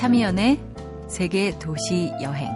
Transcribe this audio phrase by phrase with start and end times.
[0.00, 0.58] 참이연의
[1.08, 2.48] 세계 도시 여행.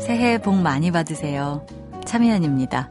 [0.00, 1.66] 새해 복 많이 받으세요.
[2.06, 2.88] 참이연입니다.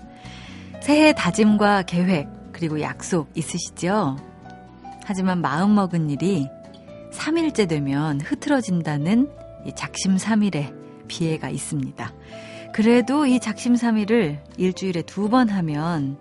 [0.81, 4.15] 새해 다짐과 계획, 그리고 약속 있으시죠?
[5.03, 6.47] 하지만 마음먹은 일이
[7.11, 9.31] 3일째 되면 흐트러진다는
[9.75, 10.71] 작심삼일의
[11.07, 12.13] 비애가 있습니다.
[12.71, 16.17] 그래도 이 작심삼일을 일주일에 두 번 하면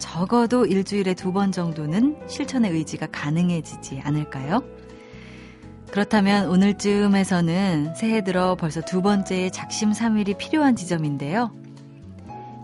[0.00, 4.64] 적어도 일주일에 두 번 정도는 실천의 의지가 가능해지지 않을까요?
[5.92, 11.52] 그렇다면 오늘쯤에서는 새해 들어 벌써 두 번째의 작심 삼일이 필요한 지점인데요.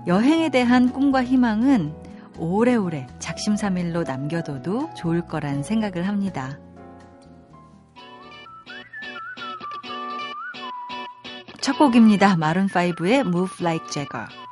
[0.09, 1.95] 여행에 대한 꿈과 희망은
[2.38, 6.59] 오래오래 작심 삼일로 남겨둬도 좋을 거란 생각을 합니다.
[11.60, 12.37] 첫 곡입니다.
[12.37, 14.45] 마룬5의 Move Like Jagger.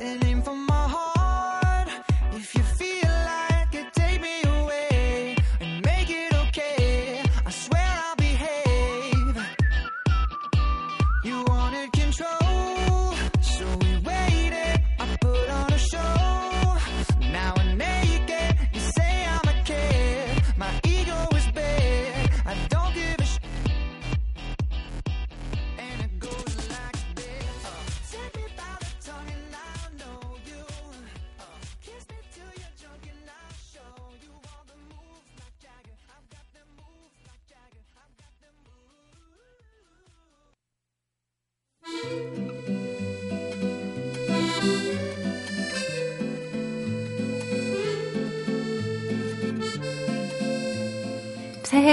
[0.00, 0.69] 새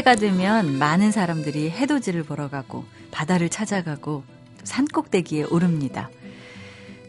[0.08, 4.24] 해가 되면 많은 사람들이 해돋이를 보러 가고 바다를 찾아가고
[4.64, 6.10] 산 꼭대기에 오릅니다.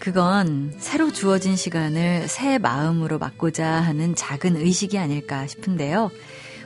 [0.01, 6.11] 그건 새로 주어진 시간을 새 마음으로 맞고자 하는 작은 의식이 아닐까 싶은데요.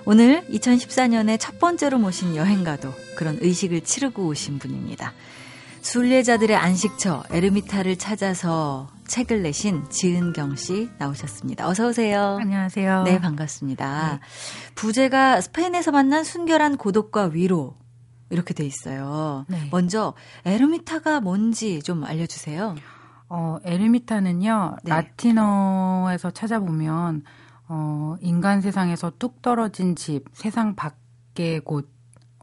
[0.07, 5.13] 오늘 2014년에 첫 번째로 모신 여행가도 그런 의식을 치르고 오신 분입니다.
[5.83, 11.69] 순례자들의 안식처 에르미타를 찾아서 책을 내신 지은경 씨 나오셨습니다.
[11.69, 12.39] 어서 오세요.
[12.41, 13.03] 안녕하세요.
[13.03, 14.13] 네, 반갑습니다.
[14.15, 14.21] 네.
[14.75, 17.77] 부제가 스페인에서 만난 순결한 고독과 위로
[18.31, 19.45] 이렇게 돼 있어요.
[19.49, 19.69] 네.
[19.71, 20.15] 먼저
[20.47, 22.75] 에르미타가 뭔지 좀 알려주세요.
[23.29, 24.91] 어, 에르미타는요 네.
[24.91, 27.25] 라틴어에서 찾아보면
[27.69, 31.93] 어, 인간 세상에서 뚝 떨어진 집, 세상 밖의 곳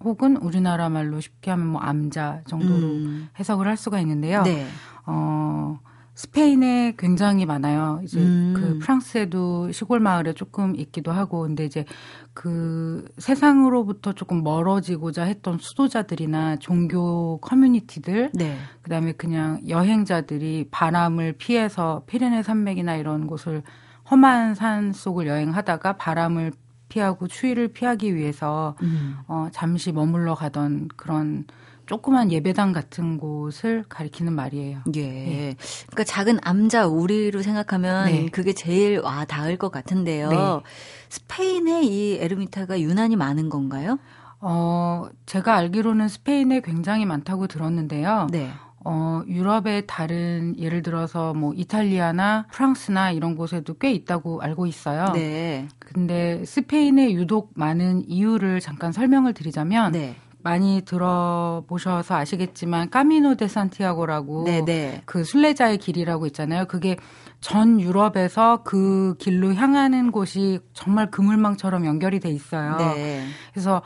[0.02, 3.30] 혹은 우리나라 말로 쉽게 하면 뭐 암자 정도로 음.
[3.40, 4.44] 해석을 할 수가 있는데요.
[4.44, 4.68] 네.
[5.08, 5.80] 어,
[6.20, 8.02] 스페인에 굉장히 많아요.
[8.04, 8.54] 이제 음.
[8.54, 11.86] 그 프랑스에도 시골 마을에 조금 있기도 하고, 근데 이제
[12.34, 18.58] 그 세상으로부터 조금 멀어지고자 했던 수도자들이나 종교 커뮤니티들, 네.
[18.82, 23.64] 그 다음에 그냥 여행자들이 바람을 피해서 피레네 산맥이나 이런 곳을
[24.12, 26.52] 험한 산 속을 여행하다가 바람을
[26.90, 29.16] 피하고 추위를 피하기 위해서 음.
[29.30, 31.46] 어, 잠시 머물러 가던 그런
[31.90, 34.82] 조그만 예배당 같은 곳을 가리키는 말이에요.
[34.96, 35.02] 예.
[35.02, 35.56] 네.
[35.88, 38.26] 그러니까 작은 암자 우리로 생각하면 네.
[38.28, 40.30] 그게 제일 와 닿을 것 같은데요.
[40.30, 40.38] 네.
[41.10, 43.98] 스페인에 이 에르미타가 유난히 많은 건가요?
[44.40, 48.28] 어, 제가 알기로는 스페인에 굉장히 많다고 들었는데요.
[48.30, 48.52] 네.
[48.86, 55.12] 어, 유럽의 다른 예를 들어서 뭐 이탈리아나 프랑스나 이런 곳에도 꽤 있다고 알고 있어요.
[55.16, 55.68] 네.
[55.80, 60.16] 근데 스페인에 유독 많은 이유를 잠깐 설명을 드리자면 네.
[60.42, 64.66] 많이 들어보셔서 아시겠지만 까미노 데 산티아고라고 네네.
[64.66, 65.02] 네.
[65.06, 66.66] 그 순례자의 길이라고 있잖아요.
[66.66, 66.98] 그게
[67.42, 72.78] 전 유럽에서 그 길로 향하는 곳이 정말 그물망처럼 연결이 돼 있어요.
[72.78, 73.26] 네.
[73.54, 73.82] 그래서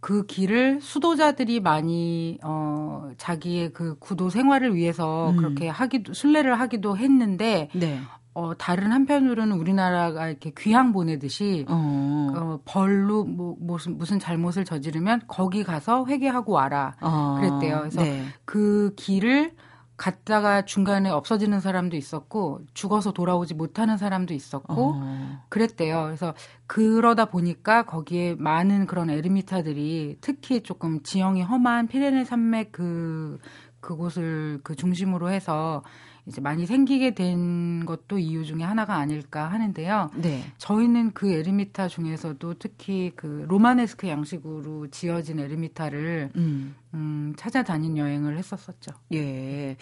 [0.00, 5.36] 그 길을 수도자들이 많이 어 자기의 그 구도 생활을 위해서 음.
[5.36, 8.00] 그렇게 하기도 순례를 하기도 했는데 네.
[8.34, 15.22] 어 다른 한편으로는 우리나라가 이렇게 귀향 보내듯이 어, 어 벌로 뭐 무슨 무슨 잘못을 저지르면
[15.28, 17.36] 거기 가서 회개하고 와라 어.
[17.38, 17.78] 그랬대요.
[17.80, 18.24] 그래서 네.
[18.44, 19.52] 그 길을
[19.96, 25.44] 갔다가 중간에 없어지는 사람도 있었고 죽어서 돌아오지 못하는 사람도 있었고 어.
[25.48, 26.04] 그랬대요.
[26.06, 26.34] 그래서
[26.66, 33.38] 그러다 보니까 거기에 많은 그런 에르미타들이 특히 조금 지형이 험한 피레네 산맥 그
[33.80, 35.82] 그곳을 그 중심으로 해서
[36.26, 40.10] 이제 많이 생기게 된 것도 이유 중에 하나가 아닐까 하는데요.
[40.14, 40.44] 네.
[40.58, 46.76] 저희는 그 에르미타 중에서도 특히 그 로마네스크 양식으로 지어진 에르미타를 음.
[46.94, 48.92] 음, 찾아다닌 여행을 했었었죠.
[49.14, 49.76] 예.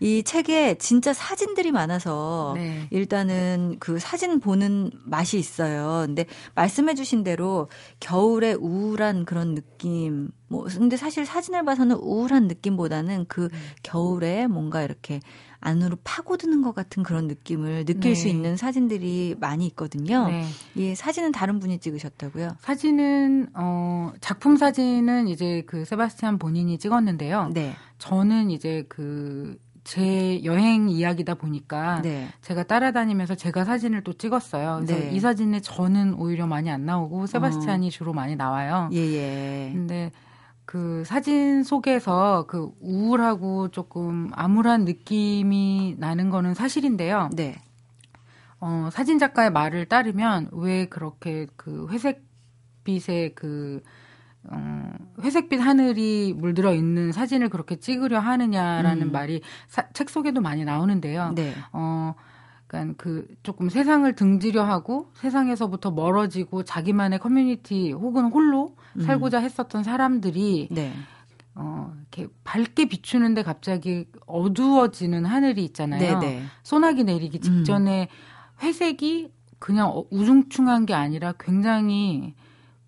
[0.00, 2.86] 이 책에 진짜 사진들이 많아서 네.
[2.90, 6.04] 일단은 그 사진 보는 맛이 있어요.
[6.06, 7.68] 근데 말씀해 주신 대로
[8.00, 13.58] 겨울에 우울한 그런 느낌 뭐 근데 사실 사진을 봐서는 우울한 느낌보다는 그 음.
[13.82, 15.20] 겨울에 뭔가 이렇게
[15.64, 18.14] 안으로 파고드는 것 같은 그런 느낌을 느낄 네.
[18.14, 20.28] 수 있는 사진들이 많이 있거든요.
[20.28, 20.44] 네.
[20.74, 22.56] 이 사진은 다른 분이 찍으셨다고요?
[22.60, 27.50] 사진은 어 작품 사진은 이제 그 세바스티안 본인이 찍었는데요.
[27.54, 27.74] 네.
[27.98, 32.28] 저는 이제 그 제 여행 이야기다 보니까 네.
[32.40, 34.80] 제가 따라다니면서 제가 사진을 또 찍었어요.
[34.82, 35.10] 그래서 네.
[35.12, 37.90] 이 사진에 저는 오히려 많이 안 나오고 세바스티안이 어.
[37.90, 38.88] 주로 많이 나와요.
[38.92, 39.70] 예, 예.
[39.72, 40.10] 근데
[40.64, 47.28] 그 사진 속에서 그 우울하고 조금 암울한 느낌이 나는 거는 사실인데요.
[47.34, 47.60] 네.
[48.60, 52.24] 어, 사진 작가의 말을 따르면 왜 그렇게 그 회색
[52.84, 53.82] 빛의 그
[54.50, 54.92] 어,
[55.22, 59.12] 회색빛 하늘이 물들어 있는 사진을 그렇게 찍으려 하느냐라는 음.
[59.12, 61.32] 말이 사, 책 속에도 많이 나오는데요.
[61.34, 61.54] 네.
[61.72, 62.14] 어,
[62.66, 69.02] 그러니까 그 조금 세상을 등지려 하고 세상에서부터 멀어지고 자기만의 커뮤니티 혹은 홀로 음.
[69.02, 70.92] 살고자 했었던 사람들이 네.
[71.54, 76.18] 어, 이렇게 밝게 비추는데 갑자기 어두워지는 하늘이 있잖아요.
[76.18, 76.20] 네네.
[76.20, 76.42] 네.
[76.62, 78.62] 소나기 내리기 직전에 음.
[78.62, 82.34] 회색이 그냥 어, 우중충한 게 아니라 굉장히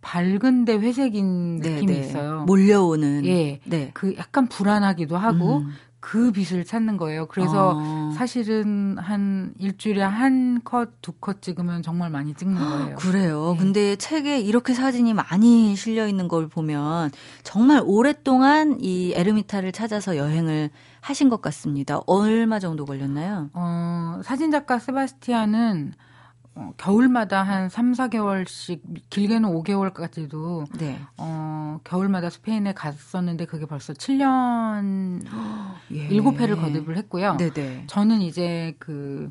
[0.06, 2.06] 밝은데 회색인 네, 느낌이 네네.
[2.06, 2.44] 있어요.
[2.46, 3.26] 몰려오는.
[3.26, 3.58] 예.
[3.64, 3.90] 네.
[3.92, 5.72] 그 약간 불안하기도 하고 음.
[5.98, 7.26] 그 빛을 찾는 거예요.
[7.26, 8.12] 그래서 어.
[8.14, 12.96] 사실은 한 일주일에 한 컷, 두 컷 찍으면 정말 많이 찍는 거예요.
[12.96, 13.54] 그래요.
[13.54, 13.58] 네.
[13.64, 17.10] 근데 책에 이렇게 사진이 많이 실려 있는 걸 보면
[17.42, 20.70] 정말 오랫동안 이 에르미타를 찾아서 여행을
[21.00, 22.00] 하신 것 같습니다.
[22.06, 23.50] 얼마 정도 걸렸나요?
[23.54, 25.94] 어, 사진작가 세바스티안은
[26.56, 28.80] 어, 겨울마다 한 3, 4개월씩
[29.10, 30.98] 길게는 5개월까지도 네.
[31.18, 35.22] 어, 겨울마다 스페인에 갔었는데 그게 벌써 7년
[35.92, 36.08] 예.
[36.08, 37.36] 7회를 거듭을 했고요.
[37.36, 37.84] 네네.
[37.88, 39.28] 저는 이제 그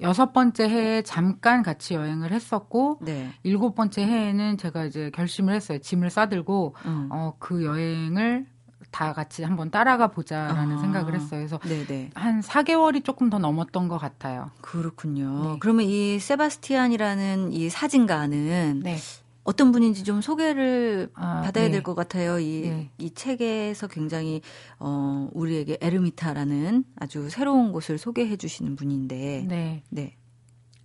[0.00, 3.32] 여섯 번째 해에 잠깐 같이 여행을 했었고 네.
[3.42, 5.78] 일곱 번째 해에는 제가 이제 결심을 했어요.
[5.78, 7.08] 짐을 싸들고 음.
[7.10, 8.46] 어, 그 여행을
[8.94, 11.48] 다 같이 한번 따라가 보자라는 아, 생각을 했어요.
[11.48, 12.10] 그래서 네네.
[12.14, 14.52] 한 4개월이 조금 더 넘었던 것 같아요.
[14.60, 15.42] 그렇군요.
[15.42, 15.56] 네.
[15.58, 18.96] 그러면 이 세바스티안이라는 이 사진가는 네.
[19.42, 21.72] 어떤 분인지 좀 소개를 아, 받아야 네.
[21.72, 22.38] 될것 같아요.
[22.38, 22.90] 이, 네.
[22.98, 24.42] 이 책에서 굉장히,
[24.78, 29.44] 어, 우리에게 에르미타라는 아주 새로운 곳을 소개해 주시는 분인데.
[29.48, 29.82] 네.
[29.90, 30.14] 네.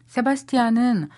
[0.08, 1.10] 세바스티안은,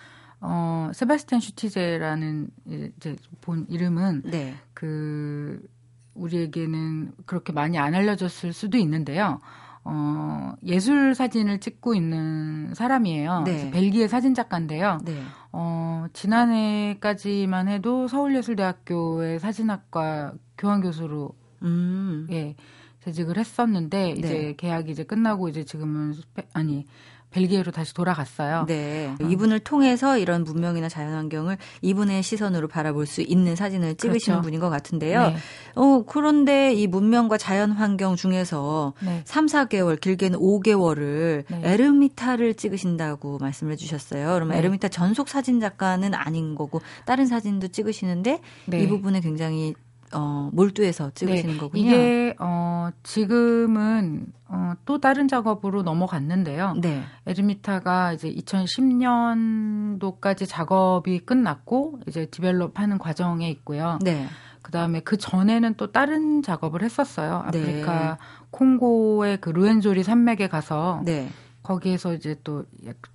[0.42, 2.50] 어, 세바스티안 슈티제라는
[2.98, 4.56] 이제 본 이름은 네.
[4.74, 5.66] 그
[6.14, 9.40] 우리에게는 그렇게 많이 안 알려졌을 수도 있는데요.
[9.84, 13.44] 어, 예술 사진을 찍고 있는 사람이에요.
[13.46, 13.72] 네.
[13.72, 15.00] 벨기에 사진 작가인데요.
[15.04, 15.20] 네.
[15.52, 21.32] 어, 지난해까지만 해도 서울예술대학교의 사진학과 교환 교수로
[21.64, 22.28] 음.
[22.32, 22.56] 예,
[23.00, 24.56] 재직을 했었는데 이제 네.
[24.56, 26.86] 계약이 이제 끝나고 이제 지금은 스페, 아니
[27.32, 28.66] 벨기에로 다시 돌아갔어요.
[28.68, 29.14] 네.
[29.20, 29.26] 어.
[29.26, 34.42] 이분을 통해서 이런 문명이나 자연환경을 이분의 시선으로 바라볼 수 있는 사진을 찍으시는 그렇죠.
[34.42, 35.30] 분인 것 같은데요.
[35.30, 35.36] 네.
[35.76, 39.22] 어, 그런데 이 문명과 자연환경 중에서 네.
[39.26, 41.62] 3, 4개월, 길게는 5개월을 네.
[41.64, 44.34] 에르미타를 찍으신다고 말씀을 해주셨어요.
[44.34, 44.58] 그러면 네.
[44.60, 48.80] 에르미타 전속 사진 작가는 아닌 거고 다른 사진도 찍으시는데 네.
[48.84, 49.74] 이 부분에 굉장히
[50.14, 51.84] 어, 몰두해서 찍으시는 네, 거군요.
[51.84, 56.78] 이게 어, 지금은 어, 또 다른 작업으로 넘어갔는데요.
[56.82, 57.04] 네.
[57.26, 64.00] 에르미타가 이제 2010년도까지 작업이 끝났고 이제 디벨롭하는 과정에 있고요.
[64.02, 64.28] 네.
[64.62, 67.46] 그다음에 그 전에는 또 다른 작업을 했었어요.
[67.52, 67.62] 네.
[67.62, 68.18] 아프리카 네.
[68.52, 71.30] 콩고의 그 루엔조리 산맥에 가서 네.
[71.64, 72.66] 거기에서 이제 또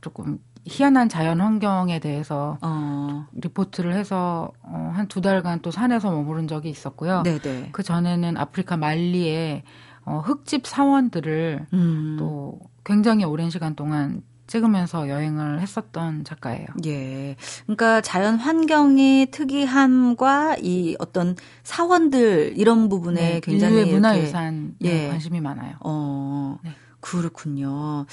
[0.00, 3.26] 조금 희한한 자연 환경에 대해서 어.
[3.32, 7.22] 리포트를 해서 어, 한두 달간 또 산에서 머무른 적이 있었고요.
[7.22, 7.70] 네네.
[7.72, 9.62] 그 전에는 아프리카 말리에
[10.04, 12.16] 어, 흙집 사원들을 음.
[12.18, 16.66] 또 굉장히 오랜 시간 동안 찍으면서 여행을 했었던 작가예요.
[16.86, 17.36] 예.
[17.64, 25.08] 그러니까 자연 환경의 특이함과 이 어떤 사원들 이런 부분에 네, 굉장히 문화유산에 예.
[25.08, 25.74] 관심이 많아요.
[25.80, 26.58] 어.
[26.62, 26.70] 네.
[27.00, 28.06] 그렇군요.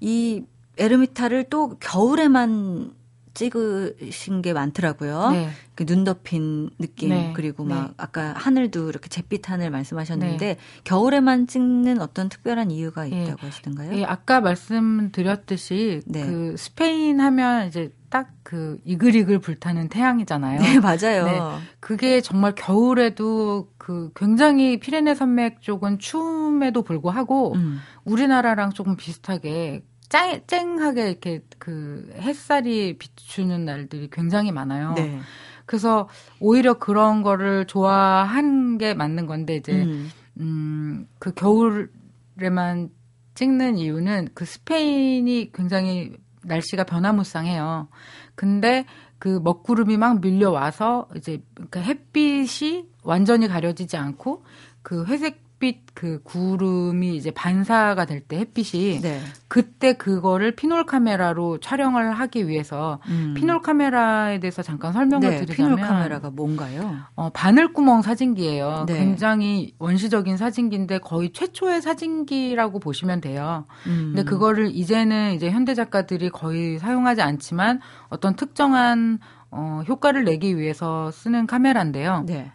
[0.00, 0.44] 이
[0.76, 2.92] 에르미타를 또 겨울에만
[3.36, 5.30] 찍으신 게 많더라고요.
[5.30, 5.50] 네.
[5.74, 7.32] 그눈 덮인 느낌 네.
[7.36, 7.94] 그리고 막 네.
[7.98, 10.56] 아까 하늘도 이렇게 잿빛 하늘 말씀하셨는데 네.
[10.84, 13.24] 겨울에만 찍는 어떤 특별한 이유가 예.
[13.24, 13.92] 있다고 하시던가요?
[13.94, 16.24] 예, 아까 말씀드렸듯이 네.
[16.24, 20.60] 그 스페인 하면 이제 딱 그 이글이글 불타는 태양이잖아요.
[20.60, 21.24] 네, 맞아요.
[21.24, 21.40] 네.
[21.80, 27.80] 그게 정말 겨울에도 그 굉장히 피레네 산맥 쪽은 추움에도 불구하고 음.
[28.04, 34.94] 우리나라랑 조금 비슷하게 쨍, 쨍하게 이렇게 그 햇살이 비추는 날들이 굉장히 많아요.
[34.94, 35.20] 네.
[35.66, 36.08] 그래서
[36.40, 42.90] 오히려 그런 거를 좋아한 게 맞는 건데 이제 음, 음 그 겨울에만
[43.34, 47.88] 찍는 이유는 그 스페인이 굉장히 날씨가 변화무쌍해요.
[48.34, 48.84] 근데
[49.18, 54.44] 그 먹구름이 막 밀려와서 이제 그 햇빛이 완전히 가려지지 않고
[54.82, 59.20] 그 회색 햇빛 그 구름이 이제 반사가 될 때 햇빛이 네.
[59.48, 63.34] 그때 그거를 pinhole 카메라로 촬영을 하기 위해서 음.
[63.36, 66.96] pinhole 카메라에 대해서 잠깐 설명을 네, 드리자면 pinhole 카메라가 뭔가요?
[67.14, 68.84] 어, 바늘구멍 사진기예요.
[68.86, 68.98] 네.
[68.98, 73.64] 굉장히 원시적인 사진기인데 거의 최초의 사진기라고 보시면 돼요.
[73.86, 74.12] 음.
[74.14, 79.18] 근데 그거를 이제는 이제 현대 작가들이 거의 사용하지 않지만 어떤 특정한
[79.50, 82.24] 어, 효과를 내기 위해서 쓰는 카메라인데요.
[82.26, 82.50] 네.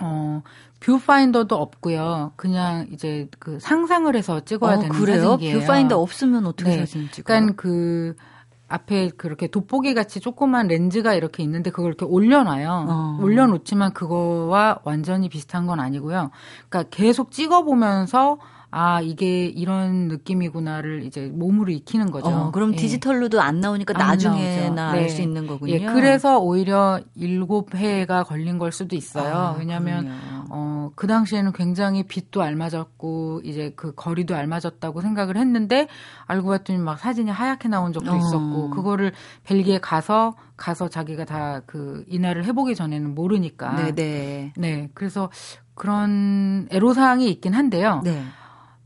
[0.00, 0.42] 어,
[0.80, 2.32] 뷰파인더도 없고요.
[2.36, 5.32] 그냥 이제 그 상상을 해서 찍어야 어, 되는 그래요?
[5.32, 5.60] 사진기예요.
[5.60, 6.78] 뷰파인더 없으면 어떻게 네.
[6.78, 7.24] 사진 찍어요?
[7.24, 8.14] 그러니까 그
[8.68, 12.86] 앞에 그렇게 돋보기 같이 조그만 렌즈가 이렇게 있는데 그걸 이렇게 올려놔요.
[12.88, 13.18] 어.
[13.20, 16.30] 올려놓지만 그거와 완전히 비슷한 건 아니고요.
[16.68, 18.38] 그러니까 계속 찍어보면서
[18.70, 22.28] 아 이게 이런 느낌이구나를 이제 몸으로 익히는 거죠.
[22.28, 22.76] 어, 그럼 예.
[22.76, 24.98] 디지털로도 안 나오니까 안 나중에나 네.
[25.00, 25.72] 알수 있는 거군요.
[25.72, 29.34] 예, 그래서 오히려 일곱 해가 걸린 걸 수도 있어요.
[29.34, 30.08] 아, 왜냐하면
[30.50, 35.88] 어, 그 당시에는 굉장히 빛도 알맞았고 이제 그 거리도 알맞았다고 생각을 했는데
[36.26, 38.16] 알고 봤더니 막 사진이 하얗게 나온 적도 어.
[38.16, 39.12] 있었고 그거를
[39.44, 43.76] 벨기에 가서 가서 자기가 다 그 인화를 해보기 전에는 모르니까.
[43.76, 43.92] 네네.
[43.94, 44.52] 네.
[44.56, 44.90] 네.
[44.94, 45.30] 그래서
[45.74, 48.00] 그런 애로사항이 있긴 한데요.
[48.04, 48.22] 네.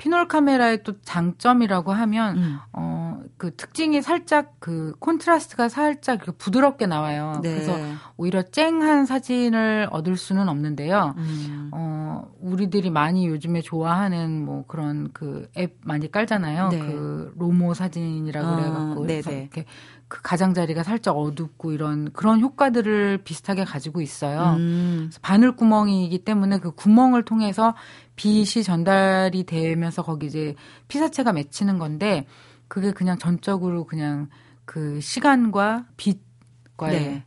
[0.02, 2.58] 피놀 카메라의 또 장점이라고 하면 음.
[2.72, 7.40] 어 그 특징이 살짝 그 콘트라스트가 살짝 부드럽게 나와요.
[7.42, 7.52] 네.
[7.52, 7.76] 그래서
[8.16, 11.14] 오히려 쨍한 사진을 얻을 수는 없는데요.
[11.16, 11.70] 음.
[11.72, 16.68] 어 우리들이 많이 요즘에 좋아하는 뭐 그런 그 앱 많이 깔잖아요.
[16.68, 16.78] 네.
[16.78, 19.64] 그 로모 사진이라고 어, 그래갖고 이렇게
[20.08, 24.56] 그 가장자리가 살짝 어둡고 이런 그런 효과들을 비슷하게 가지고 있어요.
[24.58, 25.10] 음.
[25.20, 27.74] 바늘 구멍이기 때문에 그 구멍을 통해서
[28.16, 30.54] 빛이 전달이 되면서 거기 이제
[30.88, 32.26] 피사체가 맺히는 건데
[32.72, 34.30] 그게 그냥 전적으로 그냥
[34.64, 37.24] 그 시간과 빛과의 네.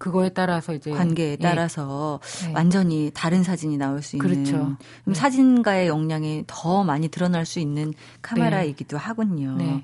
[0.00, 1.36] 그거에 따라서 이제 관계에 예.
[1.36, 2.52] 따라서 네.
[2.54, 4.76] 완전히 다른 사진이 나올 수 있는 그렇죠.
[5.04, 5.14] 네.
[5.14, 7.92] 사진가의 역량이 더 많이 드러날 수 있는
[8.22, 9.02] 카메라이기도 네.
[9.04, 9.56] 하군요.
[9.58, 9.82] 네.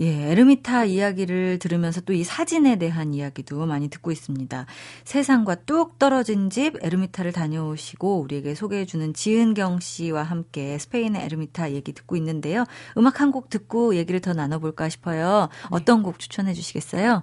[0.00, 4.66] 예, ermita 이야기를 들으면서 또 이 사진에 대한 이야기도 많이 듣고 있습니다.
[5.04, 11.92] 세상과 뚝 떨어진 집 ermita를 다녀오시고 우리에게 소개해 주는 지은경 씨와 함께 스페인의 ermita 얘기
[11.92, 12.64] 듣고 있는데요.
[12.98, 15.48] 음악 한 곡 듣고 얘기를 더 나눠 볼까 싶어요.
[15.50, 15.68] 네.
[15.70, 17.22] 어떤 곡 추천해 주시겠어요?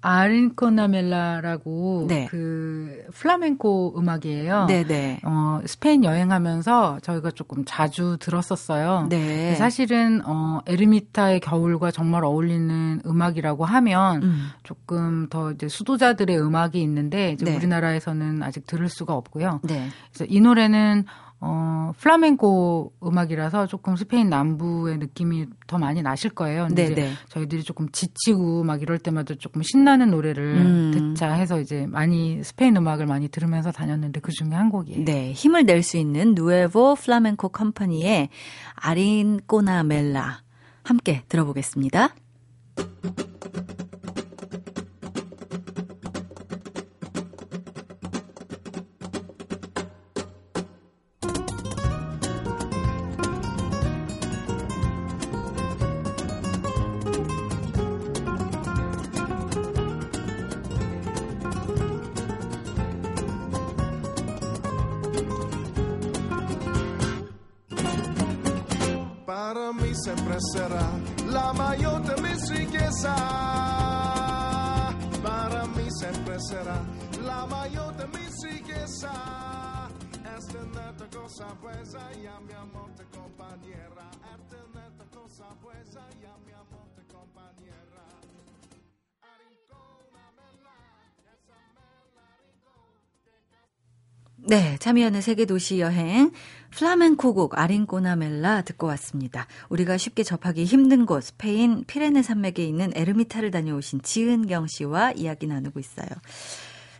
[0.00, 2.26] 아린코나멜라라고 네.
[2.30, 4.66] 그 플라멩코 음악이에요.
[4.66, 4.84] 네네.
[4.84, 5.20] 네.
[5.24, 9.06] 어, 스페인 여행하면서 저희가 조금 자주 들었었어요.
[9.08, 9.54] 네.
[9.56, 14.48] 사실은 어, ermita의 겨울과 정말 어울리는 음악이라고 하면 음.
[14.62, 17.56] 조금 더 이제 수도자들의 음악이 있는데 이제 네.
[17.56, 19.60] 우리나라에서는 아직 들을 수가 없고요.
[19.64, 19.88] 네.
[20.12, 21.04] 그래서 이 노래는
[21.40, 26.66] 어, 플라멩코 음악이라서 조금 스페인 남부의 느낌이 더 많이 나실 거예요.
[26.66, 30.90] 근데 이제 저희들이 조금 지치고 막 이럴 때마다 조금 신나는 노래를 음.
[31.14, 35.04] 듣자 해서 이제 많이 스페인 음악을 많이 들으면서 다녔는데 그 중에 한 곡이에요.
[35.04, 35.32] 네.
[35.32, 38.30] 힘을 낼 수 있는 누에보 플라멩코 컴퍼니의
[38.74, 40.42] 아린 꼬나멜라
[40.82, 42.14] 함께 들어보겠습니다.
[94.48, 96.30] 네, 참여하는 세계 도시 여행
[96.70, 99.46] 플라멘코 곡 Arrincónamela 듣고 왔습니다.
[99.68, 105.80] 우리가 쉽게 접하기 힘든 곳 스페인 피레네 산맥에 있는 에르미타를 다녀오신 지은경 씨와 이야기 나누고
[105.80, 106.08] 있어요.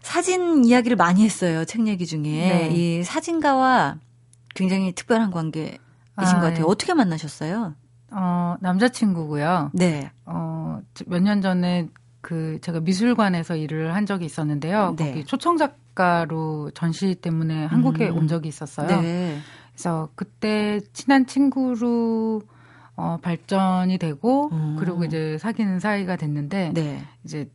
[0.02, 1.64] 사진 이야기를 많이 했어요.
[1.64, 2.70] 책 얘기 중에 네.
[2.70, 3.96] 이 사진가와
[4.54, 5.78] 굉장히 특별한 관계이신
[6.16, 6.54] 아, 것 같아요.
[6.54, 6.62] 네.
[6.66, 7.74] 어떻게 만나셨어요?
[8.10, 9.70] 어, 남자친구고요.
[9.74, 10.10] 네.
[10.24, 11.88] 어, 몇 년 전에
[12.20, 14.94] 그 제가 미술관에서 일을 한 적이 있었는데요.
[14.96, 15.10] 네.
[15.10, 18.18] 거기 초청 작가로 전시 때문에 한국에 음.
[18.18, 19.00] 온 적이 있었어요.
[19.00, 19.38] 네.
[19.72, 22.42] 그래서 그때 친한 친구로
[22.96, 24.76] 어, 발전이 되고 음.
[24.78, 27.02] 그리고 이제 사귀는 사이가 됐는데 네.
[27.24, 27.48] 이제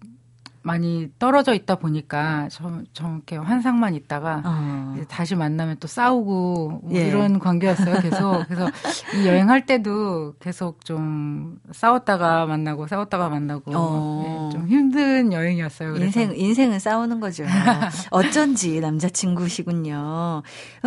[0.64, 4.96] 많이 떨어져 있다 보니까 좀, 좀 이렇게 환상만 있다가 어.
[5.08, 7.08] 다시 만나면 또 싸우고 뭐 예.
[7.08, 8.02] 이런 관계였어요.
[8.02, 8.70] 계속 그래서
[9.16, 14.50] 이 여행할 때도 계속 좀 싸웠다가 만나고 싸웠다가 만나고 어.
[14.52, 15.94] 네, 좀 힘든 여행이었어요.
[15.94, 16.06] 그래서.
[16.06, 17.44] 인생 인생은 싸우는 거죠.
[18.12, 20.44] 어쩐지 남자친구시군요.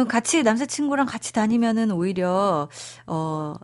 [0.08, 2.68] 같이 남자친구랑 같이 다니면은 오히려
[3.06, 3.54] 어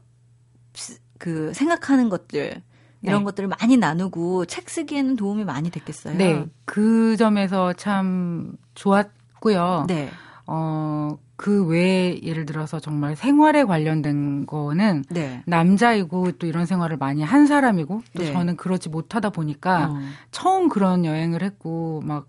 [1.22, 2.62] 그 생각하는 것들
[3.02, 3.24] 이런 네.
[3.24, 6.16] 것들을 많이 나누고 책 쓰기에는 도움이 많이 됐겠어요.
[6.16, 6.46] 네.
[6.64, 9.86] 그 점에서 참 좋았고요.
[9.88, 10.08] 네.
[10.46, 15.42] 어, 그 외에 예를 들어서 정말 생활에 관련된 거는 네.
[15.46, 18.32] 남자이고 또 이런 생활을 많이 한 사람이고 또 네.
[18.32, 19.98] 저는 그러지 못하다 보니까 어.
[20.30, 22.28] 처음 그런 여행을 했고 막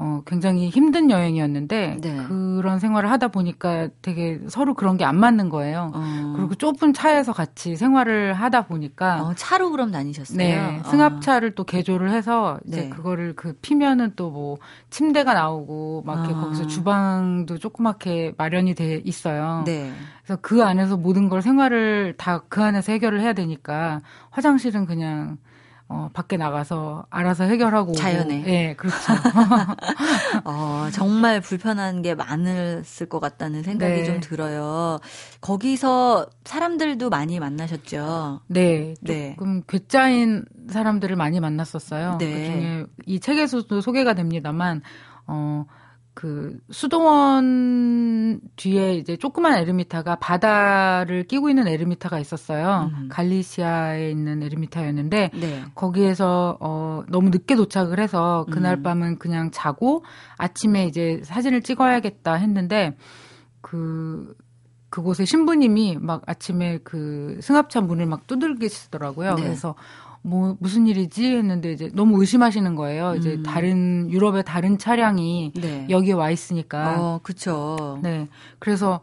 [0.00, 2.16] 어, 굉장히 힘든 여행이었는데 네.
[2.28, 5.90] 그런 생활을 하다 보니까 되게 서로 그런 게 안 맞는 거예요.
[5.94, 6.32] 어.
[6.36, 10.36] 그리고 좁은 차에서 같이 생활을 하다 보니까 어, 차로 그럼 다니셨어요?
[10.38, 11.52] 네, 승합차를 어.
[11.56, 12.88] 또 개조를 해서 이제 네.
[12.90, 14.58] 그거를 그 피면은 또 뭐
[14.90, 16.40] 침대가 나오고 막 이렇게 아.
[16.42, 19.62] 거기서 주방도 조그맣게 마련이 돼 있어요.
[19.64, 19.90] 네.
[20.22, 24.00] 그래서 그 안에서 모든 걸 생활을 다 그 안에서 해결을 해야 되니까
[24.30, 25.38] 화장실은 그냥
[25.90, 27.92] 어, 밖에 나가서 알아서 해결하고.
[27.92, 28.40] 자연에.
[28.40, 28.96] 예, 네, 그렇죠.
[30.44, 34.04] 어, 정말 불편한 게 많았을 것 같다는 생각이 네.
[34.04, 34.98] 좀 들어요.
[35.40, 38.42] 거기서 사람들도 많이 만나셨죠?
[38.48, 38.94] 네.
[39.00, 39.30] 네.
[39.30, 42.18] 조금 괴짜인 사람들을 많이 만났었어요.
[42.18, 42.32] 네.
[42.32, 44.82] 그 중에 이 책에서도 소개가 됩니다만,
[45.26, 45.64] 어,
[46.18, 52.90] 그 수도원 뒤에 이제 조그만 에르미타가 바다를 끼고 있는 에르미타가 있었어요.
[52.92, 53.08] 음.
[53.08, 55.64] 갈리시아에 있는 에르미타였는데 네.
[55.76, 58.82] 거기에서 어 너무 늦게 도착을 해서 그날 음.
[58.82, 60.04] 밤은 그냥 자고
[60.38, 62.96] 아침에 이제 사진을 찍어야겠다 했는데
[63.60, 64.34] 그
[64.90, 69.36] 그곳에 신부님이 막 아침에 그 승합차 문을 막 두들기시더라고요.
[69.36, 69.42] 네.
[69.42, 69.76] 그래서
[70.28, 73.14] 뭐 무슨 일이지 했는데 이제 너무 의심하시는 거예요.
[73.16, 73.42] 이제 음.
[73.42, 75.86] 다른 유럽의 다른 차량이 네.
[75.88, 76.96] 여기에 와 있으니까.
[76.98, 77.98] 어, 그렇죠.
[78.02, 78.28] 네.
[78.58, 79.00] 그래서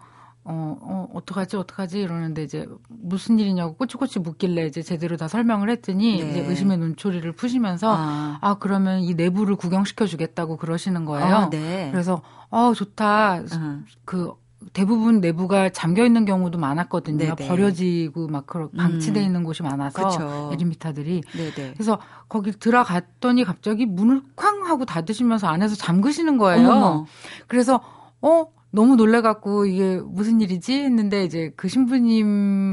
[0.48, 2.00] 어, 어, 어떡하지, 어떡하지?
[2.00, 6.30] 이러는데 이제 무슨 일이냐고 꼬치꼬치 묻길래 이제 제대로 다 설명을 했더니 네.
[6.30, 8.38] 이제 의심의 눈초리를 푸시면서 아.
[8.42, 11.36] 아, 그러면 이 내부를 구경시켜 주겠다고 그러시는 거예요.
[11.36, 11.90] 아, 네.
[11.92, 12.22] 그래서
[12.52, 13.42] 어, 좋다.
[13.42, 14.34] uh 그
[14.74, 17.18] 대부분 내부가 잠겨 있는 경우도 많았거든요.
[17.18, 17.48] 네네.
[17.48, 19.26] 버려지고 막 그런 방치돼 음.
[19.26, 20.02] 있는 곳이 많아서.
[21.32, 21.74] 네네.
[21.74, 26.70] 그래서 거기 들어갔더니 갑자기 문을 쾅 하고 닫으시면서 안에서 잠그시는 거예요.
[26.70, 27.06] 어머
[27.48, 27.82] 그래서
[28.22, 32.28] 어 너무 놀래갖고 이게 무슨 일이지 했는데 이제 그 신부님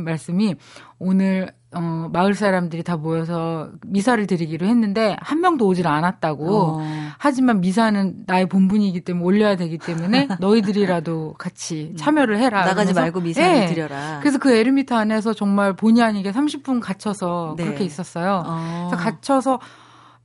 [0.05, 0.57] 말씀이
[0.99, 6.57] 오늘 어, 마을 사람들이 다 모여서 미사를 드리기로 했는데 한 명도 오질 않았다고.
[6.57, 6.83] 어.
[7.19, 11.97] 하지만 미사는 나의 본분이기 때문에 올려야 되기 때문에 너희들이라도 같이 음.
[11.97, 12.65] 참여를 해라.
[12.65, 13.67] 나가지 말고 미사를 네.
[13.67, 14.19] 드려라.
[14.21, 17.65] 그래서 그 에르미타 안에서 정말 본의 아니게 30분 갇혀서 네.
[17.65, 18.43] 그렇게 있었어요.
[18.47, 18.89] 어.
[18.91, 19.61] 그래서 갇혀서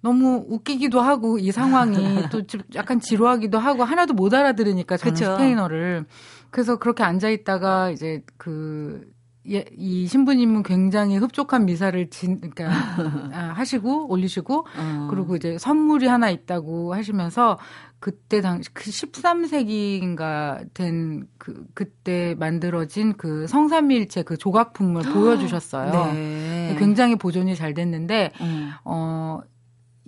[0.01, 1.95] 너무 웃기기도 하고 이 상황이
[2.31, 2.41] 또
[2.75, 5.31] 약간 지루하기도 하고 하나도 못 알아들으니까 저는 그쵸?
[5.33, 6.05] 스페인어를
[6.49, 9.01] 그래서 그렇게 앉아 있다가 이제 그
[9.49, 12.67] 예, 이 신부님은 굉장히 흡족한 미사를 진, 그러니까
[13.33, 15.07] 아, 하시고 올리시고 어.
[15.10, 17.57] 그리고 이제 선물이 하나 있다고 하시면서
[17.99, 26.13] 그때 당시 그 13세기인가 된 그 그때 만들어진 그 성삼일체 그 조각품을 보여주셨어요.
[26.13, 26.75] 네.
[26.77, 28.71] 굉장히 보존이 잘 됐는데 음.
[28.83, 29.39] 어.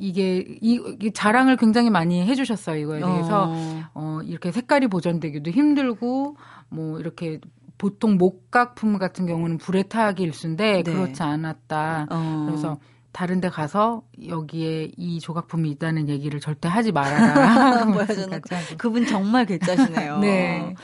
[0.01, 3.83] 이게 이, 이 자랑을 굉장히 많이 해주셨어요 이거에 대해서 어.
[3.93, 6.37] 어 이렇게 색깔이 보존되기도 힘들고
[6.69, 7.41] 뭐 이렇게
[7.79, 10.91] 보통 목각품 같은 경우는 불에 타기 일수인데 네.
[10.91, 12.07] 그렇지 않았다.
[12.11, 12.45] 어.
[12.45, 12.77] 그래서
[13.11, 17.85] 다른 데 가서 여기에 이 조각품이 있다는 얘기를 절대 하지 말아라.
[18.05, 18.41] 저는
[18.77, 20.19] 그분 정말 괴짜시네요.
[20.21, 20.75] 네.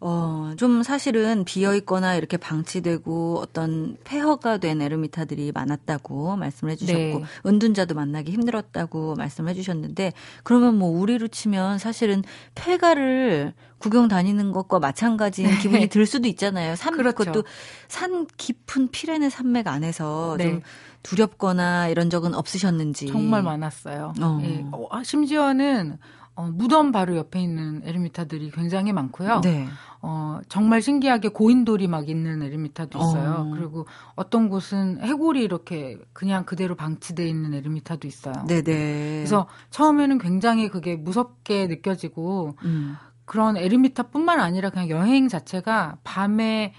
[0.00, 7.24] 어, 좀 사실은 비어 있거나 이렇게 방치되고 어떤 폐허가 된 에르미타들이 많았다고 말씀을 해주셨고 네.
[7.46, 10.12] 은둔자도 만나기 힘들었다고 말씀을 해주셨는데
[10.44, 12.22] 그러면 뭐 우리로 치면 사실은
[12.54, 15.58] 폐가를 구경 다니는 것과 마찬가지인 네.
[15.58, 16.76] 기분이 들 수도 있잖아요.
[16.76, 17.16] 산 그렇죠.
[17.16, 17.44] 그것도
[17.86, 20.44] 산 깊은 피레네 산맥 안에서 네.
[20.44, 20.62] 좀
[21.02, 24.14] 두렵거나 이런 적은 없으셨는지 정말 많았어요.
[24.20, 24.40] 어.
[24.42, 24.64] 예.
[24.72, 25.98] 어, 아, 심지어는
[26.38, 29.40] 어, 무덤 바로 옆에 있는 에르미타들이 굉장히 많고요.
[29.40, 29.66] 네.
[30.00, 33.48] 어, 정말 신기하게 고인돌이 막 있는 에르미타도 있어요.
[33.48, 33.50] 어.
[33.56, 38.34] 그리고 어떤 곳은 해골이 이렇게 그냥 그대로 방치돼 있는 에르미타도 있어요.
[38.46, 38.62] 네네.
[38.62, 42.96] 그래서 처음에는 굉장히 그게 무섭게 느껴지고 음.
[43.24, 46.72] 그런 에르미타뿐만 아니라 그냥 여행 자체가 밤에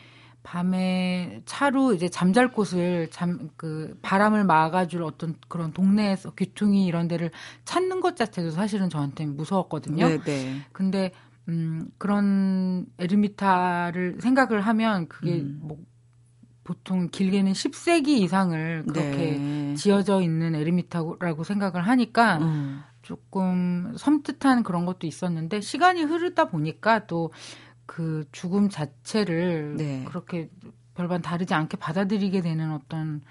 [0.44, 7.30] 밤에 차로 이제 잠잘 곳을 잠 그 바람을 막아줄 어떤 그런 동네에서 귀퉁이 이런 데를
[7.66, 10.08] 찾는 것 자체도 사실은 저한테 무서웠거든요.
[10.08, 10.24] 네네.
[10.24, 10.62] 네.
[10.72, 11.12] 근데
[11.50, 15.60] 음 그런 에르미타를 생각을 하면 그게 음.
[15.62, 15.78] 뭐
[16.64, 19.74] 보통 길게는 10세기 이상을 그렇게 네.
[19.76, 22.82] 지어져 있는 에르미타라고 생각을 하니까 음.
[23.02, 27.32] 조금 섬뜩한 그런 것도 있었는데 시간이 흐르다 보니까 또
[27.90, 30.04] 그 죽음 자체를 네.
[30.08, 30.48] 그렇게
[30.94, 33.22] 별반 다르지 않게 받아들이게 되는 어떤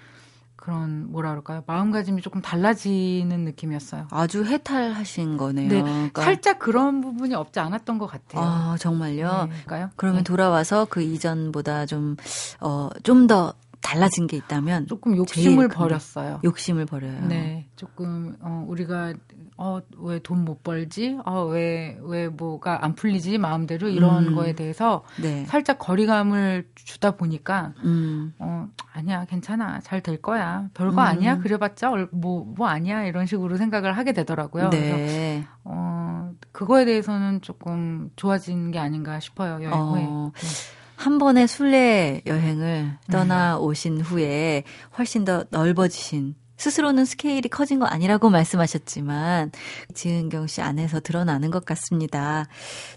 [0.57, 1.63] 그런 뭐라 그럴까요?
[1.65, 4.09] 마음가짐이 조금 달라지는 느낌이었어요.
[4.11, 5.69] 아주 해탈하신 거네요.
[5.69, 6.21] 네, 그러니까.
[6.23, 8.43] 살짝 그런 부분이 없지 않았던 것 같아요.
[8.43, 9.45] 아 정말요?
[9.45, 9.47] 네.
[9.47, 9.91] 그러니까요?
[9.95, 10.23] 그러면 네.
[10.25, 16.41] 돌아와서 그 이전보다 좀어좀더 달라진 게 있다면 조금 욕심을 버렸어요.
[16.43, 17.27] 욕심을 버려요.
[17.27, 19.13] 네, 조금 어, 우리가
[19.61, 21.17] 어, 왜 돈 못 벌지?
[21.25, 23.37] 어, 왜, 왜 뭐가 안 풀리지?
[23.37, 24.35] 마음대로 이런 음.
[24.35, 25.43] 거에 대해서 네.
[25.47, 28.33] 살짝 거리감을 주다 보니까, 음.
[28.39, 29.81] 어, 아니야, 괜찮아.
[29.81, 30.69] 잘 될 거야.
[30.73, 30.99] 별거 음.
[30.99, 31.39] 아니야?
[31.39, 33.03] 그래봤자 뭐, 뭐 아니야?
[33.03, 34.69] 이런 식으로 생각을 하게 되더라고요.
[34.69, 34.79] 네.
[34.79, 40.05] 그래서, 어, 그거에 대해서는 조금 좋아진 게 아닌가 싶어요, 여행 후에.
[40.07, 40.31] 어.
[40.33, 40.47] 네.
[40.95, 44.63] 한 번의 순례 여행을 떠나 오신 후에
[44.97, 49.51] 훨씬 더 넓어지신 스스로는 스케일이 커진 거 아니라고 말씀하셨지만
[49.95, 52.45] 지은경 씨 안에서 드러나는 것 같습니다.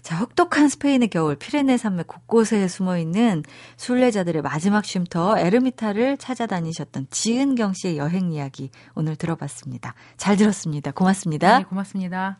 [0.01, 3.41] 자, 혹독한 스페인의 겨울 피레네 산맥 곳곳에 숨어 있는
[3.77, 9.95] 순례자들의 마지막 쉼터 에르미타를 찾아다니셨던 지은경 씨의 여행 이야기 오늘 들어봤습니다.
[10.17, 10.91] 잘 들었습니다.
[10.91, 11.59] 고맙습니다.
[11.59, 12.39] 네, 고맙습니다.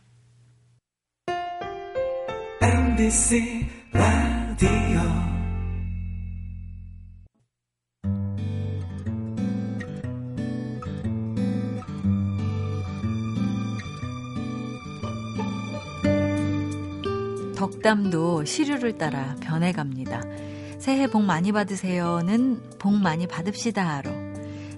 [2.62, 5.33] MBC 라디오
[17.84, 20.22] 덕담도 시류를 따라 변해갑니다.
[20.80, 24.10] 새해 복 많이 받으세요는 복 많이 받읍시다로,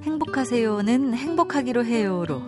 [0.02, 2.42] 행복하세요는 행복하기로 해요로,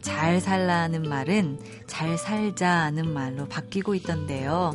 [0.00, 4.74] 잘 살라는 말은 잘 살자는 말로 바뀌고 있던데요.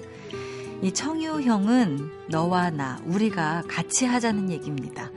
[0.84, 5.10] 이 청유 형은 너와 나, 우리가 같이 하자는 얘기입니다.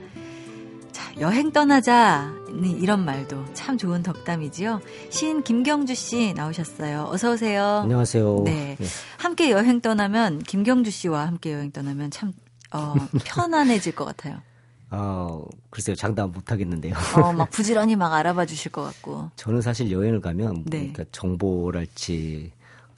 [1.19, 4.81] 여행 떠나자 이런 말도 참 좋은 덕담이지요.
[5.09, 7.07] 시인 김경주 씨 나오셨어요.
[7.09, 7.81] 어서 오세요.
[7.83, 8.41] 안녕하세요.
[8.45, 8.75] 네.
[8.79, 8.87] 네.
[9.17, 12.33] 함께 여행 떠나면 김경주 씨와 함께 여행 떠나면 참
[12.71, 14.41] 어, 편안해질 것 같아요.
[14.91, 16.93] 어, 글쎄요, 장담 못 하겠는데요.
[17.17, 19.31] 어, 막 부지런히 막 알아봐 주실 것 같고.
[19.35, 20.91] 저는 사실 여행을 가면 네.
[20.91, 22.51] 그러니까 정보랄지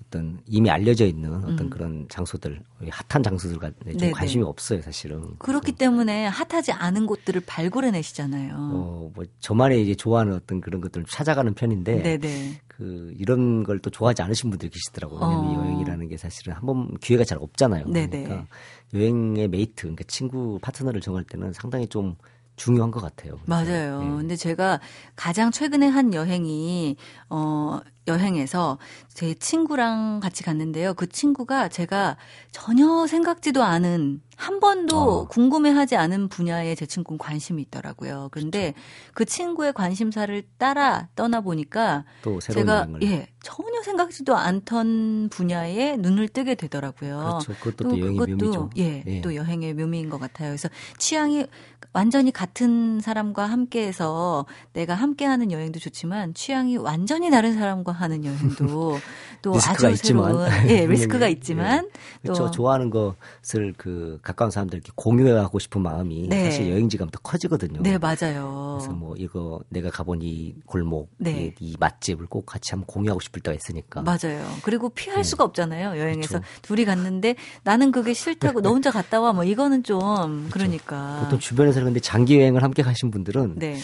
[0.08, 1.70] 어떤 이미 알려져 있는 어떤 음.
[1.70, 4.12] 그런 장소들, 핫한 장소들과 좀 네네.
[4.12, 5.36] 관심이 없어요, 사실은.
[5.40, 8.54] 그렇기 때문에 핫하지 않은 곳들을 발굴해내시잖아요.
[8.56, 12.62] 어, 뭐 저만의 이제 좋아하는 어떤 그런 것들을 찾아가는 편인데, 네네.
[12.68, 15.20] 그 이런 걸 또 좋아하지 않으신 분들이 계시더라고요.
[15.28, 15.54] 왜냐면 어.
[15.64, 17.86] 여행이라는 게 사실은 한번 기회가 잘 없잖아요.
[17.88, 18.24] 네네.
[18.24, 18.48] 그러니까
[18.94, 22.16] 여행의 mate, 그러니까 친구 파트너를 정할 때는 상당히 좀
[22.56, 23.38] 중요한 것 같아요.
[23.46, 24.00] 맞아요.
[24.00, 24.10] 네.
[24.18, 24.80] 근데 제가
[25.16, 26.96] 가장 최근에 한 여행이
[27.30, 28.78] 어 여행에서
[29.14, 30.94] 제 친구랑 같이 갔는데요.
[30.94, 32.18] 그 친구가 제가
[32.52, 35.28] 전혀 생각지도 않은 한 번도 어.
[35.28, 38.30] 궁금해하지 않은 분야에 제 친구는 관심이 있더라고요.
[38.32, 38.74] 그런데.
[39.14, 42.04] 그 친구의 관심사를 따라 떠나 보니까
[42.42, 43.04] 제가 여행을.
[43.04, 47.18] 예 전혀 생각지도 않던 분야에 눈을 뜨게 되더라고요.
[47.18, 47.54] 그렇죠.
[47.60, 48.70] 그것도 또, 또 여행의 그것도 묘미죠.
[48.78, 50.50] 예, 예, 또 여행의 묘미인 것 같아요.
[50.50, 51.46] 그래서 취향이
[51.94, 58.98] 완전히 같은 사람과 함께해서 내가 함께하는 여행도 좋지만 취향이 완전히 다른 사람과 하는 여행도
[59.42, 60.32] 또 아주 있지만.
[60.32, 61.90] 새로운 예 리스크가 있지만 예.
[62.24, 62.50] 그렇죠.
[62.50, 66.46] 좋아하는 것을 그 가까운 사람들께 공유하고 싶은 마음이 네.
[66.46, 67.82] 사실 여행지 가면 더 커지거든요.
[67.84, 68.78] 네 맞아요.
[68.80, 71.54] 그래서 뭐 이거 내가 가본 이 골목, 네.
[71.60, 74.02] 이, 이 맛집을 꼭 같이 한번 공유하고 싶을 때가 있으니까.
[74.02, 74.44] 맞아요.
[74.64, 75.24] 그리고 피할 네.
[75.24, 76.00] 수가 없잖아요.
[76.00, 76.46] 여행에서 그렇죠.
[76.64, 80.50] 둘이 갔는데 나는 그게 싫다고 너 혼자 갔다 와 뭐 이거는 좀 그렇죠.
[80.54, 81.20] 그러니까.
[81.24, 83.78] 보통 주변에서 그런데 장기 여행을 함께 가신 분들은 네.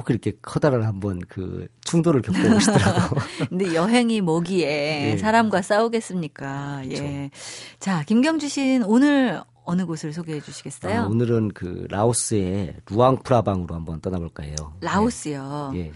[0.00, 3.16] 꼭 이렇게 커다란 한번 그 충돌을 겪고 오시더라고.
[3.50, 5.16] 근데 여행이 뭐기에 네.
[5.18, 6.82] 사람과 싸우겠습니까?
[6.84, 7.04] 그렇죠.
[7.04, 7.30] 예.
[7.78, 11.00] 자, 김경주 씨는 오늘 어느 곳을 소개해 주시겠어요?
[11.02, 14.56] 아, 오늘은 그 라오스의 루앙프라방으로 한번 떠나볼까 해요.
[14.80, 15.72] 라오스요.
[15.74, 15.92] 예.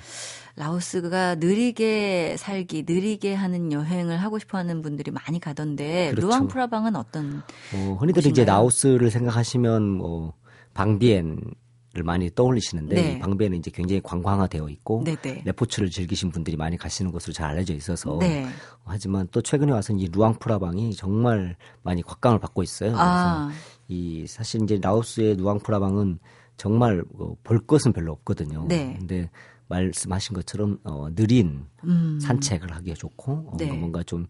[0.57, 6.29] 라오스가 느리게 살기, 느리게 하는 여행을 하고 싶어 하는 분들이 많이 가던데 그렇죠.
[6.29, 7.43] 루앙프라방은 어떤
[7.75, 8.31] 어, 흔히들 곳인가요?
[8.31, 10.35] 이제 라오스를 생각하시면 뭐
[10.75, 11.64] 방비엔 를
[12.03, 13.19] 많이 떠올리시는데 네.
[13.19, 15.43] 방배는 이제 굉장히 관광화되어 있고 네네.
[15.45, 18.47] 레포츠를 즐기신 분들이 많이 가시는 것으로 잘 알려져 있어서 네.
[18.85, 22.91] 하지만 또 최근에 와서 이 루앙프라방이 정말 많이 곽광을 받고 있어요.
[22.91, 23.51] 그래서 아.
[23.89, 26.19] 이 사실 이제 라오스의 루앙프라방은
[26.57, 28.67] 정말 뭐볼 것은 별로 없거든요.
[28.69, 28.97] 네.
[28.99, 29.31] 근데
[29.69, 32.19] 말씀하신 것처럼 어, 느린 음.
[32.21, 33.73] 산책을 하기에 좋고 어, 네.
[33.73, 34.27] 뭔가 좀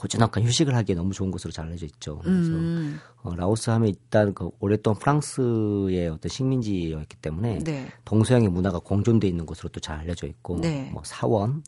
[0.00, 2.18] 고즈넉한 휴식을 하기에 너무 좋은 곳으로 잘 알려져 있죠.
[2.20, 2.98] 그래서 음.
[3.22, 7.86] 어, 라오스 하면 일단 그 오랫동안 프랑스의 어떤 식민지였기 때문에 네.
[8.06, 10.88] 동서양의 문화가 공존돼 있는 곳으로 또 잘 알려져 있고 네.
[10.92, 11.62] 뭐 사원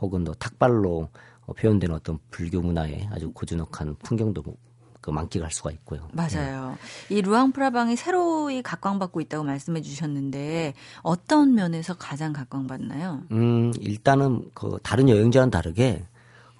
[0.00, 1.08] 혹은 또 탁발로
[1.46, 4.42] 어, 표현되는 어떤 불교 문화의 아주 고즈넉한 풍경도
[5.00, 6.08] 그 만끽할 수가 있고요.
[6.12, 6.76] 맞아요.
[7.08, 7.16] 네.
[7.16, 13.22] 이 루앙프라방이 새로이 각광받고 있다고 말씀해 주셨는데 어떤 면에서 가장 각광받나요?
[13.30, 16.04] 음, 일단은 그 다른 여행지와는 다르게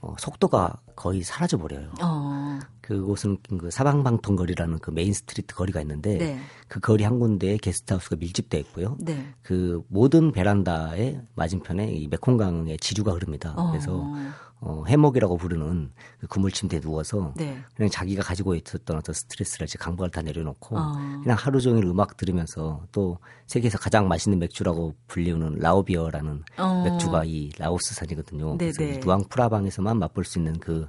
[0.01, 1.93] 어, 속도가 거의 사라져 버려요.
[2.03, 2.59] 어.
[2.81, 6.41] 그곳은 그 사방방통거리라는 그 main street 거리가 있는데 네.
[6.67, 8.97] 그 거리 한 군데에 게스트하우스가 밀집돼 있고요.
[8.99, 9.33] 네.
[9.41, 13.55] 그 모든 베란다의 맞은편에 이 메콩강의 지류가 흐릅니다.
[13.57, 13.71] 어.
[13.71, 14.13] 그래서
[14.61, 17.63] 어, 해먹이라고 부르는 그 그물 침대에 누워서 네.
[17.77, 20.93] 그냥 자기가 가지고 있었던 어떤 스트레스를 이제 강박을 다 내려놓고 어.
[21.23, 26.83] 그냥 하루 종일 음악 들으면서 또 세계에서 가장 맛있는 맥주라고 불리우는 라오비어라는 어.
[26.85, 28.57] 맥주가 이 라오스산이거든요.
[28.59, 28.73] 네네.
[28.73, 30.88] 그래서 이 루앙프라방에서만 맛볼 수 있는 그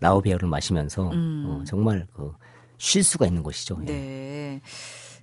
[0.00, 1.44] 라오비어를 마시면서 음.
[1.46, 2.32] 어, 정말 그
[2.80, 3.78] 쉴 수가 있는 곳이죠.
[3.82, 3.84] 예.
[3.86, 4.62] 네.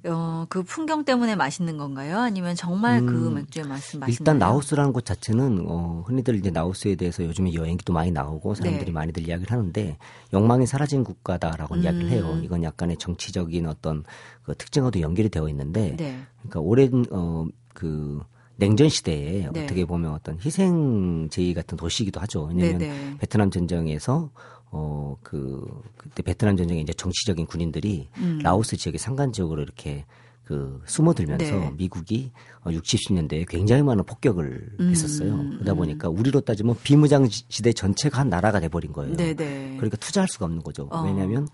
[0.06, 2.20] 어, 그 풍경 때문에 맛있는 건가요?
[2.20, 4.16] 아니면 정말 그 음, 그 맥주의 맛은 맛있나요?
[4.20, 8.92] 일단 라오스라는 곳 자체는 어, 흔히들 이제 라오스에 대해서 요즘에 여행기도 많이 나오고 사람들이 네.
[8.92, 9.98] 많이들 이야기를 하는데
[10.34, 11.82] 욕망이 사라진 국가다라고 음.
[11.82, 12.40] 이야기를 해요.
[12.44, 14.04] 이건 약간의 정치적인 어떤
[14.44, 16.22] 그 특징과도 연결이 되어 있는데 네.
[16.38, 18.22] 그러니까 오랜 어, 그
[18.58, 19.64] 냉전 시대에 네.
[19.64, 22.46] 어떻게 보면 어떤 희생 제의 같은 도시이기도 하죠.
[22.46, 23.18] 왜냐하면 네, 네.
[23.20, 24.30] 베트남 전쟁에서
[24.70, 25.66] 어, 그,
[25.96, 28.40] 그때 베트남 전쟁에 이제 정치적인 군인들이 음.
[28.44, 30.06] 라오스 지역의 산간 지역으로 이렇게
[30.44, 31.72] 그 숨어들면서 네.
[31.76, 32.32] 미국이
[32.66, 34.90] 60, 어, 70년대에 굉장히 많은 폭격을 음.
[34.90, 35.38] 했었어요.
[35.38, 35.78] 그러다 음.
[35.78, 39.16] 보니까 우리로 따지면 비무장 지대 전체가 한 나라가 돼버린 거예요.
[39.16, 39.36] 네네.
[39.36, 39.74] 네.
[39.76, 40.88] 그러니까 투자할 수가 없는 거죠.
[40.90, 41.02] 어.
[41.04, 41.48] 왜냐하면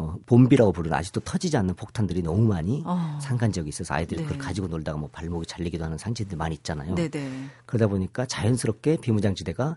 [0.00, 3.18] 어, 봄비라고 부르는 아직도 터지지 않는 폭탄들이 너무 많이 어.
[3.20, 4.26] 산간 지역에 있어서 아이들이 네.
[4.26, 6.94] 그걸 가지고 놀다가 뭐 발목이 잘리기도 하는 산지들 많이 있잖아요.
[6.94, 7.10] 네네.
[7.10, 7.46] 네.
[7.66, 9.76] 그러다 보니까 자연스럽게 비무장지대가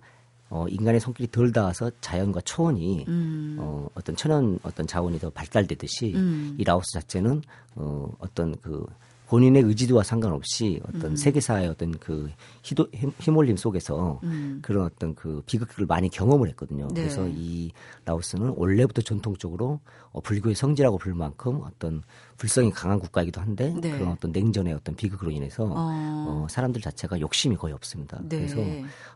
[0.50, 3.58] 어, 인간의 손길이 덜 닿아서 자연과 초원이 음.
[3.60, 6.56] 어, 어떤 천연 어떤 자원이 더 발달되듯이 음.
[6.58, 7.42] 이 라오스 자체는
[7.76, 8.86] 어, 어떤 그
[9.28, 11.16] 본인의 의지와 상관없이 어떤 음.
[11.16, 12.30] 세계사의 어떤 그
[12.62, 12.88] 희도,
[13.20, 14.60] 힘올림 속에서 음.
[14.62, 16.88] 그런 어떤 그 비극을 많이 경험을 했거든요.
[16.94, 17.02] 네.
[17.02, 17.72] 그래서 이
[18.06, 19.80] 라오스는 원래부터 전통적으로
[20.12, 22.04] 어, 불교의 성지라고 부를 만큼 어떤
[22.38, 23.92] 불성이 강한 국가이기도 한데 네.
[23.92, 25.74] 그런 어떤 냉전의 어떤 비극으로 인해서 어.
[25.76, 28.20] 어 사람들 자체가 욕심이 거의 없습니다.
[28.24, 28.38] 네.
[28.38, 28.58] 그래서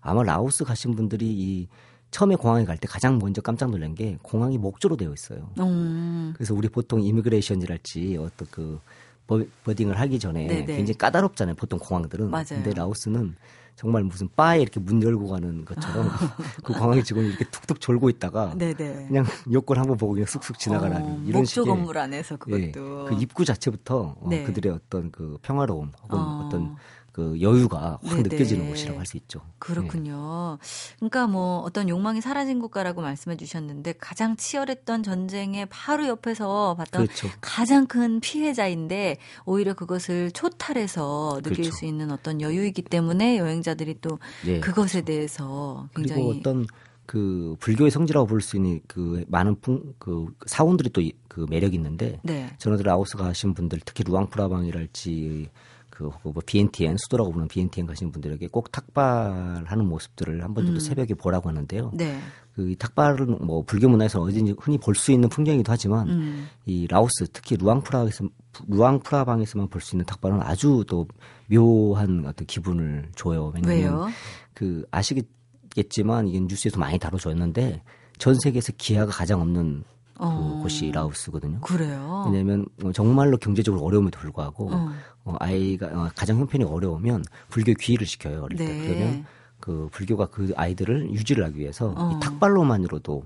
[0.02, 1.68] 아마 라오스 가신 분들이 이
[2.12, 5.50] 처음에 공항에 갈 때 가장 먼저 깜짝 놀란 게 공항이 목조로 되어 있어요.
[5.60, 6.34] 음.
[6.36, 8.80] 그래서 우리 보통 이미그레이션이랄지 어떤 그
[9.28, 10.66] 버딩을 하기 전에 네네.
[10.66, 11.56] 굉장히 까다롭잖아요.
[11.56, 12.32] 보통 공항들은.
[12.32, 12.46] 맞아요.
[12.50, 13.36] 근데 라오스는
[13.76, 16.10] 정말 무슨 바에 이렇게 문 열고 가는 것처럼
[16.64, 19.06] 그 공항의 직원이 이렇게 툭툭 졸고 있다가 네네.
[19.08, 23.16] 그냥 여권 한번 보고 그냥 쑥쑥 지나가라는 어, 이런 식의 건물 안에서 그것도 예, 그
[23.20, 24.44] 입구 자체부터 어, 네.
[24.44, 26.50] 그들의 어떤 그 평화로움 혹은 어.
[26.50, 26.76] 떤
[27.18, 28.30] 그 여유가 확 네네.
[28.30, 29.42] 느껴지는 곳이라고 할 수 있죠.
[29.58, 30.60] 그렇군요.
[30.62, 30.96] 네.
[30.98, 37.28] 그러니까 뭐 어떤 욕망이 사라진 국가라고 말씀해 주셨는데 가장 치열했던 전쟁의 바로 옆에서 봤던 그렇죠.
[37.42, 41.72] 가장 큰 피해자인데 오히려 그것을 초탈해서 느낄 그렇죠.
[41.72, 45.06] 수 있는 어떤 여유이기 때문에 여행자들이 또 네, 그것에 그렇죠.
[45.06, 46.68] 대해서 굉장히 그리고 어떤
[47.08, 51.02] 그 불교의 성지라고 볼 수 있는 그 많은 풍, 그 사원들이 또
[51.38, 52.50] 그 매력이 있는데 네.
[52.58, 55.50] 전어들 아우스 가신 분들 특히 루앙프라방이랄지
[55.98, 60.80] 그, 뭐 BNTN 수도라고 부르는 BNTN 가시는 분들에게 꼭 탁발하는 모습들을 한 번 정도 음.
[60.80, 61.90] 새벽에 보라고 하는데요.
[61.96, 62.20] 네.
[62.54, 66.48] 그 탁발은 뭐 불교 문화에서 어딘지 흔히 볼 수 있는 풍경이기도 하지만 음.
[66.68, 68.26] 이 라오스 특히 루앙프라에서
[68.68, 71.08] 루앙프라방에서만 볼 수 있는 탁발은 아주 또
[71.48, 73.52] 묘한 어떤 기분을 줘요.
[73.56, 74.12] 왜냐면?
[74.54, 77.82] 그 아시겠지만 이게 뉴스에서 많이 다뤄졌는데
[78.20, 79.84] 전 세계에서 기아가 가장 없는
[80.18, 80.60] 그 어.
[80.64, 81.62] 곳이 라오스거든요.
[81.62, 82.24] 그래요.
[82.28, 84.92] 왜냐하면 뭐 정말로 경제적으로 어려움에도 불구하고 어.
[85.26, 88.88] 어, 아이가 어, 가정 형편이 어려우면 불교 귀의를 시켜요 어릴 때 네.
[88.88, 89.26] 그러면
[89.60, 92.20] 그 불교가 그 아이들을 유지를 하기 위해서 이 어.
[92.20, 93.24] 탁발로만으로도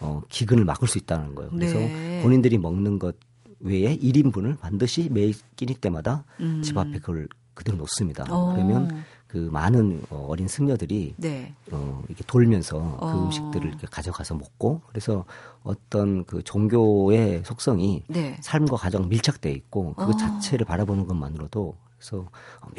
[0.00, 1.50] 어, 기근을 막을 수 있다는 거예요.
[1.50, 2.20] 그래서 네.
[2.22, 3.16] 본인들이 먹는 것
[3.60, 6.62] 외에 1인분을 반드시 매 끼니 때마다 음.
[6.62, 8.24] 집 앞에 그걸 그대로 놓습니다.
[8.28, 8.52] 어.
[8.52, 11.52] 그러면 그 많은 어, 어린 승려들이 네.
[11.72, 13.20] 어, 이렇게 돌면서 그 어.
[13.24, 15.24] 음식들을 이렇게 가져가서 먹고 그래서
[15.64, 18.36] 어떤 그 종교의 속성이 네.
[18.40, 20.16] 삶과 가장 밀착돼 있고 그것 어.
[20.16, 22.28] 자체를 바라보는 것만으로도 그래서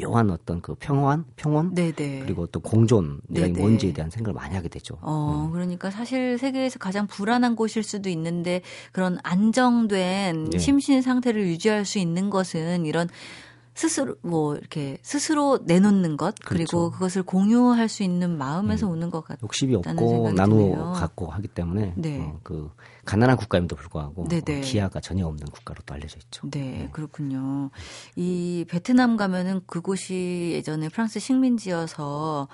[0.00, 2.20] 묘한 어떤 그 평안, 평온 네네.
[2.20, 4.96] 그리고 또 공존이란 뭔지에 대한 생각을 많이 하게 되죠.
[5.02, 5.52] 어, 음.
[5.52, 10.58] 그러니까 사실 세계에서 가장 불안한 곳일 수도 있는데 그런 안정된 네.
[10.58, 13.10] 심신 상태를 유지할 수 있는 것은 이런
[13.76, 16.90] 스스로 뭐 이렇게 스스로 내놓는 것 그리고 그렇죠.
[16.92, 18.92] 그것을 공유할 수 있는 마음에서 음.
[18.92, 19.40] 오는 것 같아요.
[19.42, 22.20] 욕심이 없고 나누어 갖고 하기 때문에 네.
[22.20, 22.70] 어, 그
[23.04, 26.48] 가난한 국가임에도 불구하고 어, 기아가 전혀 없는 국가로 또 알려져 있죠.
[26.50, 27.70] 네, 네, 그렇군요.
[28.16, 32.48] 이 베트남 가면은 그곳이 예전에 프랑스 식민지여서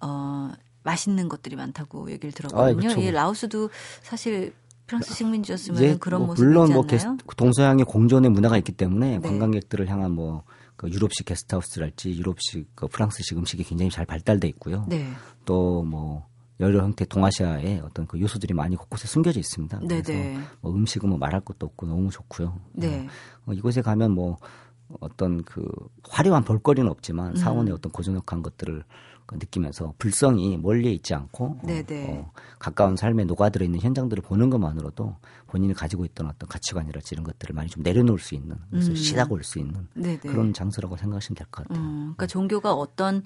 [0.00, 2.70] 어 맛있는 것들이 많다고 얘기를 들었거든요.
[2.70, 3.00] 아, 그렇죠.
[3.00, 3.68] 이 라오스도
[4.02, 4.54] 사실
[4.86, 9.28] 프랑스 식민지였으면 그런 뭐 모습이 물론 뭐 게스, 동서양의 공존의 문화가 있기 때문에 네.
[9.28, 10.44] 관광객들을 향한 뭐
[10.76, 14.84] 그 유럽식 게스트하우스랄지 유럽식 그 프랑스식 음식이 굉장히 잘 발달돼 있고요.
[14.88, 15.06] 네.
[15.44, 16.26] 또뭐
[16.60, 19.80] 여러 형태 동아시아의 어떤 그 요소들이 많이 곳곳에 숨겨져 있습니다.
[19.80, 20.02] 네네.
[20.02, 22.60] 그래서 뭐 음식은 뭐 말할 것도 없고 너무 좋고요.
[22.72, 23.08] 네.
[23.46, 24.38] 어, 이곳에 가면 뭐
[25.00, 25.66] 어떤 그
[26.08, 27.36] 화려한 볼거리는 없지만 음.
[27.36, 31.58] 사원의 어떤 고즈넉한 것들을 그 느끼면서 불성이 멀리 있지 않고 어,
[32.08, 35.16] 어, 가까운 삶에 녹아들어 있는 현장들을 보는 것만으로도
[35.54, 38.96] 본인이 가지고 있던 어떤 가치관이랄지 이런 것들을 많이 좀 내려놓을 수 있는 그래서 음.
[38.96, 40.16] 쉬다 올수 있는 네네.
[40.16, 41.80] 그런 장소라고 생각하시면 될 것 같아요.
[41.80, 43.22] 음, 그러니까 종교가 어떤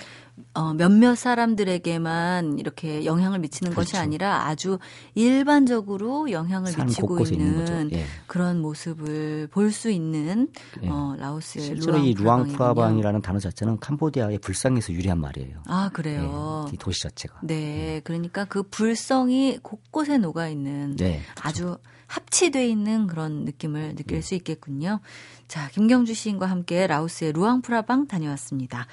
[0.53, 3.93] 어, 몇몇 사람들에게만 이렇게 영향을 미치는 그렇죠.
[3.93, 4.79] 것이 아니라 아주
[5.15, 8.05] 일반적으로 영향을 미치고 있는, 있는 예.
[8.27, 10.49] 그런 모습을 볼 수 있는
[10.83, 10.89] 예.
[10.91, 15.63] 어, 라오스의 실제로 이 루앙 프라방이라는 단어 자체는 캄보디아의 불상에서 유래한 말이에요.
[15.67, 16.67] 아 그래요.
[16.69, 17.41] 예, 이 도시 자체가.
[17.43, 17.55] 네,
[17.97, 18.01] 예.
[18.05, 21.49] 그러니까 그 불성이 곳곳에 녹아 있는 네, 그렇죠.
[21.49, 21.79] 아주
[22.09, 24.21] 합치돼 있는 그런 느낌을 느낄 네.
[24.21, 25.01] 수 있겠군요.
[25.47, 28.87] 자, 김경주 시인과 함께 라오스의 루앙프라방 다녀왔습니다.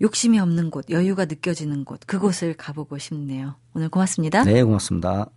[0.00, 3.54] 욕심이 없는 곳, 여유가 느껴지는 곳, 그곳을 가보고 싶네요.
[3.74, 4.44] 오늘 고맙습니다.
[4.44, 5.28] 네, 고맙습니다.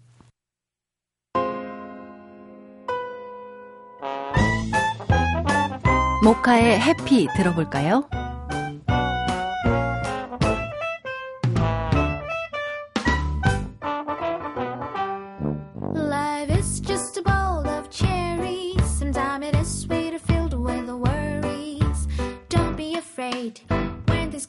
[6.23, 8.07] 모카의 해피 들어볼까요?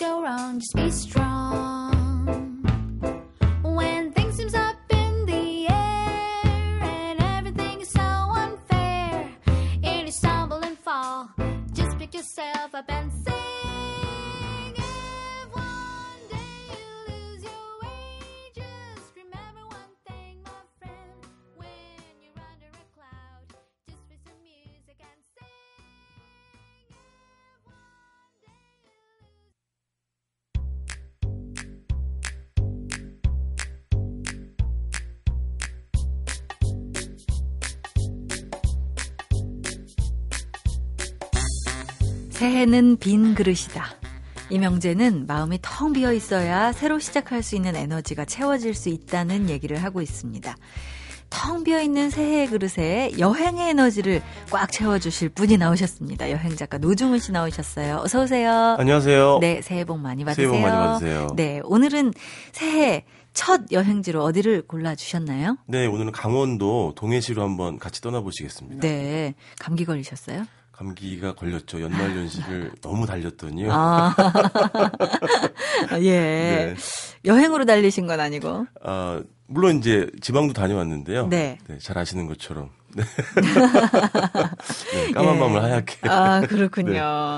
[0.03, 1.93] go wrong, just be strong.
[3.63, 6.43] When things seems up in the air
[6.83, 9.31] and everything is so unfair,
[9.85, 11.31] And you stumble and fall.
[11.73, 13.12] Just pick yourself up and
[42.43, 43.85] 새해는 빈 그릇이다.
[44.51, 50.03] 이명재는 마음이 텅 비어 있어야 새로 시작할 수 있는 에너지가 채워질 수 있다는 얘기를 하고
[50.03, 50.57] 있습니다.
[51.31, 56.33] 텅 비어 있는 새해 그릇에 여행의 에너지를 꽉 채워주실 분이 나오셨습니다.
[56.33, 57.99] 여행 작가 노중훈 씨 나오셨어요.
[57.99, 58.75] 어서 오세요.
[58.77, 59.39] 안녕하세요.
[59.41, 60.51] 네, 새해 복 많이 받으세요.
[60.51, 61.29] 새해 복 많이 받으세요.
[61.37, 62.13] 네, 오늘은
[62.51, 65.59] 새해 첫 여행지로 어디를 골라 주셨나요?
[65.69, 68.81] 네, 오늘은 강원도 동해시로 한번 같이 떠나보시겠습니다.
[68.81, 70.45] 네, 감기 걸리셨어요?
[70.73, 71.81] 감기가 걸렸죠.
[71.81, 73.69] 연말 연시를 너무 달렸더니요.
[73.71, 74.15] 아.
[76.01, 76.11] 예.
[76.11, 76.75] 네.
[77.25, 78.67] 여행으로 달리신 건 아니고.
[78.83, 81.29] 아, 물론 이제 지방도 다녀왔는데요.
[81.29, 81.59] 네.
[81.69, 82.71] 네, 잘 아시는 것처럼.
[82.97, 83.05] 네.
[84.93, 85.39] 네 까만 예.
[85.39, 86.09] 밤을 하얗게.
[86.09, 86.93] 아, 그렇군요.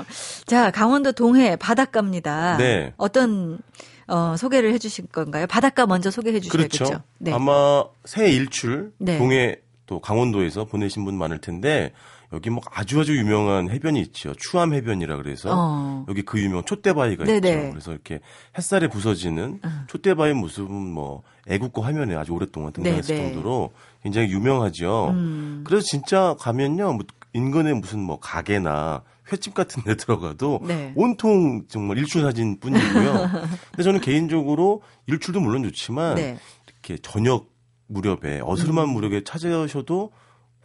[0.07, 0.43] 네.
[0.45, 2.57] 자, 강원도 동해 바닷가입니다.
[2.57, 2.93] 네.
[2.97, 3.59] 어떤
[4.07, 5.47] 어, 소개를 해 주실 건가요?
[5.47, 6.85] 바닷가 먼저 소개해 주셔야겠죠.
[6.85, 7.03] 그렇죠.
[7.17, 7.33] 네.
[7.33, 9.17] 아마 새 일출 네.
[9.17, 11.91] 동해 또 강원도에서 보내신 분 많을 텐데
[12.33, 14.33] 여기 뭐 아주 아주 유명한 해변이 있죠.
[14.35, 16.05] 추암 해변이라 그래서 어.
[16.09, 17.49] 여기 그 유명 촛대바위가 네네.
[17.49, 17.69] 있죠.
[17.71, 18.19] 그래서 이렇게
[18.57, 19.69] 햇살에 부서지는 어.
[19.87, 23.33] 촛대바위 모습은 뭐 애국가 화면에 아주 오랫동안 등장했을 네네.
[23.33, 25.09] 정도로 굉장히 유명하죠.
[25.09, 25.63] 음.
[25.65, 26.93] 그래서 진짜 가면요.
[26.93, 30.93] 뭐 인근에 무슨 뭐 가게나 횟집 같은 데 들어가도 네.
[30.95, 33.29] 온통 정말 일출 사진 뿐이고요.
[33.71, 36.37] 근데 저는 개인적으로 일출도 물론 좋지만 네.
[36.67, 37.49] 이렇게 저녁
[37.87, 38.89] 무렵에 어스름한 음.
[38.93, 40.11] 무렵에 찾아오셔도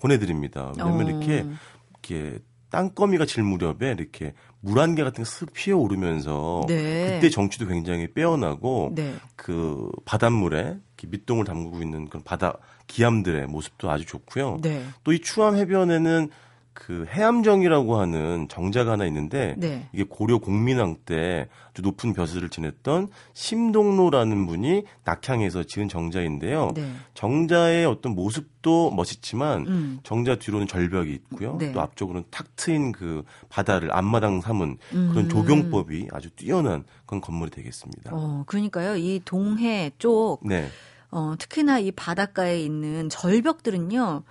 [0.00, 0.72] 보내드립니다.
[0.76, 1.10] 왜냐면 어.
[1.10, 1.46] 이렇게
[1.90, 2.38] 이렇게
[2.70, 7.14] 땅거미가 질 무렵에 이렇게 물안개 같은 게쓱 피어 오르면서 네.
[7.14, 9.14] 그때 정취도 굉장히 빼어나고 네.
[9.36, 14.58] 그 바닷물에 밑동을 담그고 있는 그런 바다 기암들의 모습도 아주 좋고요.
[14.62, 14.84] 네.
[15.04, 16.30] 또이 추암 해변에는
[16.72, 19.88] 그 해암정이라고 하는 정자가 하나 있는데 네.
[19.92, 26.70] 이게 고려 공민왕 때 아주 높은 벼슬을 지냈던 심동로라는 분이 낙향해서 지은 정자인데요.
[26.74, 26.92] 네.
[27.14, 30.00] 정자의 어떤 모습도 멋있지만 음.
[30.04, 31.56] 정자 뒤로는 절벽이 있고요.
[31.58, 31.72] 네.
[31.72, 35.28] 또 앞쪽으로는 탁 트인 그 바다를 앞마당 삼은 그런 음.
[35.28, 38.12] 조경법이 아주 뛰어난 그런 건물이 되겠습니다.
[38.14, 38.96] 어, 그러니까요.
[38.96, 40.68] 이 동해 쪽 네.
[41.10, 44.22] 어, 특히나 이 바닷가에 있는 절벽들은요.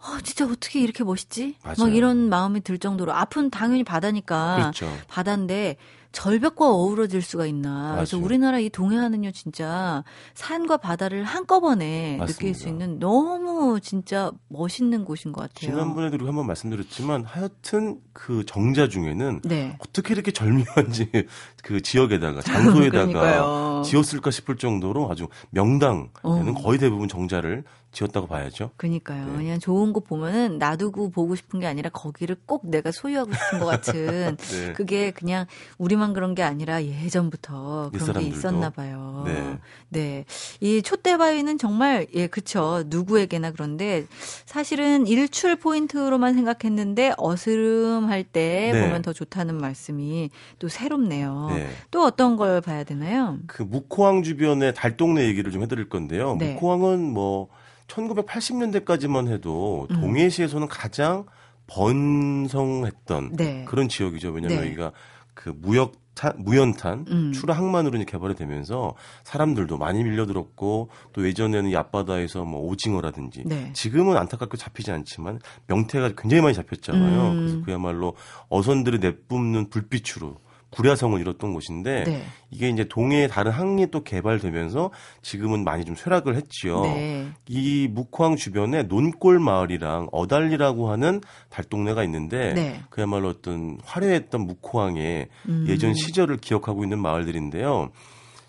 [0.00, 1.56] 어, 진짜 어떻게 이렇게 멋있지?
[1.62, 1.76] 맞아요.
[1.78, 4.88] 막 이런 마음이 들 정도로 앞은 당연히 바다니까 그렇죠.
[5.08, 5.76] 바다인데
[6.12, 7.70] 절벽과 어우러질 수가 있나.
[7.70, 7.94] 맞아요.
[7.96, 12.32] 그래서 우리나라 이 동해안은요, 진짜 산과 바다를 한꺼번에 맞습니다.
[12.38, 15.70] 느낄 수 있는 너무 진짜 멋있는 곳인 것 같아요.
[15.70, 19.76] 지난번에도 우리 한번 말씀드렸지만 하여튼 그 정자 중에는 네.
[19.80, 21.10] 어떻게 이렇게 절묘한지
[21.62, 26.54] 그 지역에다가 장소에다가 지었을까 싶을 정도로 아주 명당에는 어.
[26.62, 28.70] 거의 대부분 정자를 지었다고 봐야죠.
[28.76, 29.26] 그니까요.
[29.26, 29.32] 네.
[29.36, 33.66] 그냥 좋은 곳 보면은 놔두고 보고 싶은 게 아니라 거기를 꼭 내가 소유하고 싶은 것
[33.66, 34.72] 같은 네.
[34.72, 39.24] 그게 그냥 우리 우리만 그런 게 아니라 예전부터 그런 게 있었나 봐요.
[39.26, 39.58] 네.
[39.88, 40.24] 네.
[40.60, 42.84] 이 촛대바위는 정말 예, 그쵸.
[42.86, 44.06] 누구에게나 그런데
[44.46, 48.82] 사실은 일출 포인트로만 생각했는데 어스름할 때 네.
[48.82, 51.48] 보면 더 좋다는 말씀이 또 새롭네요.
[51.54, 51.68] 네.
[51.90, 53.38] 또 어떤 걸 봐야 되나요?
[53.46, 56.36] 그 묵호항 주변의 달동네 얘기를 좀 해드릴 건데요.
[56.38, 56.54] 네.
[56.54, 57.48] 묵호항은 뭐
[57.88, 60.00] 1980년대까지만 해도 음.
[60.00, 61.26] 동해시에서는 가장
[61.66, 63.64] 번성했던 네.
[63.66, 64.30] 그런 지역이죠.
[64.30, 64.66] 왜냐하면 네.
[64.68, 64.92] 여기가
[65.34, 67.32] 그 무역 탄, 무연탄 음.
[67.32, 73.70] 추라 항만으로 개발이 되면서 사람들도 많이 밀려들었고 또 예전에는 이 앞바다에서 뭐 오징어라든지 네.
[73.72, 77.30] 지금은 안타깝게 잡히지 않지만 명태가 굉장히 많이 잡혔잖아요.
[77.30, 77.36] 음.
[77.36, 78.14] 그래서 그야말로
[78.48, 80.38] 어선들이 내뿜는 불빛으로
[80.70, 82.22] 구랴성을 이뤘던 곳인데 네.
[82.50, 84.90] 이게 이제 동해의 다른 항이 또 개발되면서
[85.22, 86.82] 지금은 많이 좀 쇠락을 했지요.
[86.82, 87.28] 네.
[87.46, 92.80] 이 묵호항 주변에 논골 마을이랑 어달리라고 하는 달동네가 있는데 네.
[92.90, 95.64] 그야말로 어떤 화려했던 묵호항의 음.
[95.68, 97.90] 예전 시절을 기억하고 있는 마을들인데요.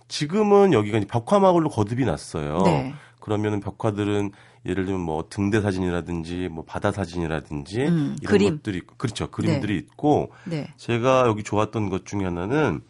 [0.10, 2.64] 지금은 여기가 벽화마을로 거듭이 났어요.
[2.64, 2.94] 네.
[3.20, 4.32] 그러면은 벽화들은
[4.66, 8.58] 예를 들면 뭐 등대 사진이라든지 뭐 바다 사진이라든지 음, 이런 그림.
[8.58, 9.80] 것들이 있고 그렇죠 그림들이 네.
[9.80, 10.74] 있고 네.
[10.78, 12.82] 제가 여기 좋았던 것 중에 하나는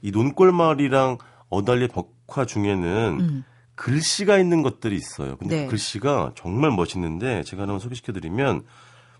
[0.00, 1.18] 이 논골마을이랑
[1.48, 3.44] 어달리 벽화 중에는 음.
[3.74, 5.36] 글씨가 있는 것들이 있어요.
[5.36, 5.64] 근데 네.
[5.64, 8.62] 그 글씨가 정말 멋있는데 제가 하나 소개시켜드리면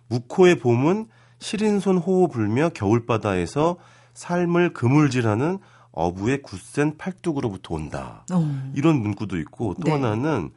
[0.08, 1.06] 묵호의 봄은
[1.38, 3.76] 시린 손 호호 불며 겨울바다에서
[4.14, 5.58] 삶을 그물질하는
[5.92, 8.24] 어부의 굳센 팔뚝으로부터 온다.
[8.32, 8.36] 오.
[8.36, 8.72] 어.
[8.74, 9.92] 이런 문구도 있고 또 네.
[9.92, 10.50] 하나는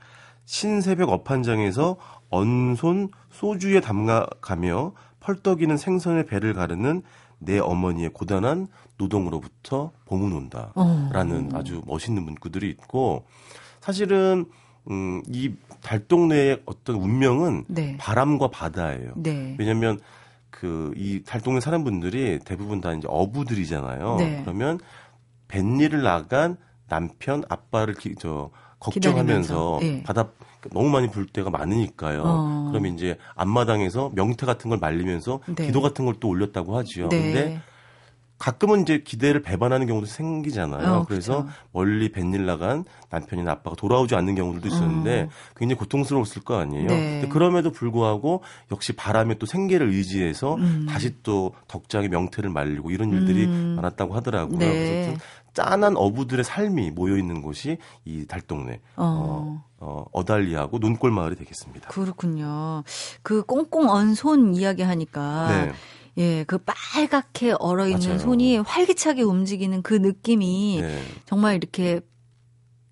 [0.46, 1.98] 신새벽 업한장에서
[2.30, 7.02] 언손 소주에 담가가며 펄떡이는 생선의 배를 가르는
[7.40, 8.68] 내 어머니의 고단한
[8.98, 11.60] 노동으로부터 봄은 온다라는 어.
[11.60, 13.26] 아주 멋있는 문구들이 있고
[13.82, 14.46] 사실은
[14.90, 17.98] 음, 이 달동네의 어떤 운명은 네.
[17.98, 19.14] 바람과 바다예요.
[19.16, 19.56] 네.
[19.60, 20.00] 왜냐하면
[20.50, 24.16] 그 이 달동네 사는 분들이 대부분 다 이제 어부들이잖아요.
[24.18, 24.42] 네.
[24.44, 24.80] 그러면
[25.48, 28.52] 뱃일을 나간 남편 아빠를 기, 저
[28.92, 30.04] 걱정하면서 네.
[30.04, 30.30] 바다
[30.72, 32.24] 너무 많이 불 때가 많으니까요.
[32.26, 32.68] 어.
[32.72, 35.68] 그러면 이제 앞마당에서 명태 같은 걸 말리면서 네.
[35.68, 37.10] 기도 같은 걸 또 올렸다고 하지요.
[37.10, 37.22] 네.
[37.22, 37.62] 근데
[38.38, 40.94] 가끔은 이제 기대를 배반하는 경우도 생기잖아요.
[40.94, 41.58] 어, 그래서 그렇죠.
[41.72, 45.30] 멀리 뱃일 나간 남편이나 아빠가 돌아오지 않는 경우들도 있었는데 음.
[45.56, 46.88] 굉장히 고통스러웠을 거 아니에요.
[46.88, 47.30] 네.
[47.30, 50.86] 그럼에도 불구하고 역시 바람에 또 생계를 의지해서 음.
[50.90, 53.76] 다시 또 덕장에 명태를 말리고 이런 일들이 음.
[53.78, 54.60] 많았다고 하더라고요.
[54.60, 54.66] 네.
[54.68, 55.24] 그래서
[55.54, 59.06] 짠한 어부들의 삶이 모여 있는 곳이 이 달동네 어.
[59.06, 61.88] 어, 어 어달리하고 논골 마을이 되겠습니다.
[61.90, 62.84] 그렇군요.
[63.24, 65.72] 그 꽁꽁 언손 이야기 하니까 네.
[66.18, 71.02] 예, 그 빨갛게 얼어 있는 손이 활기차게 움직이는 그 느낌이 네.
[71.26, 72.00] 정말 이렇게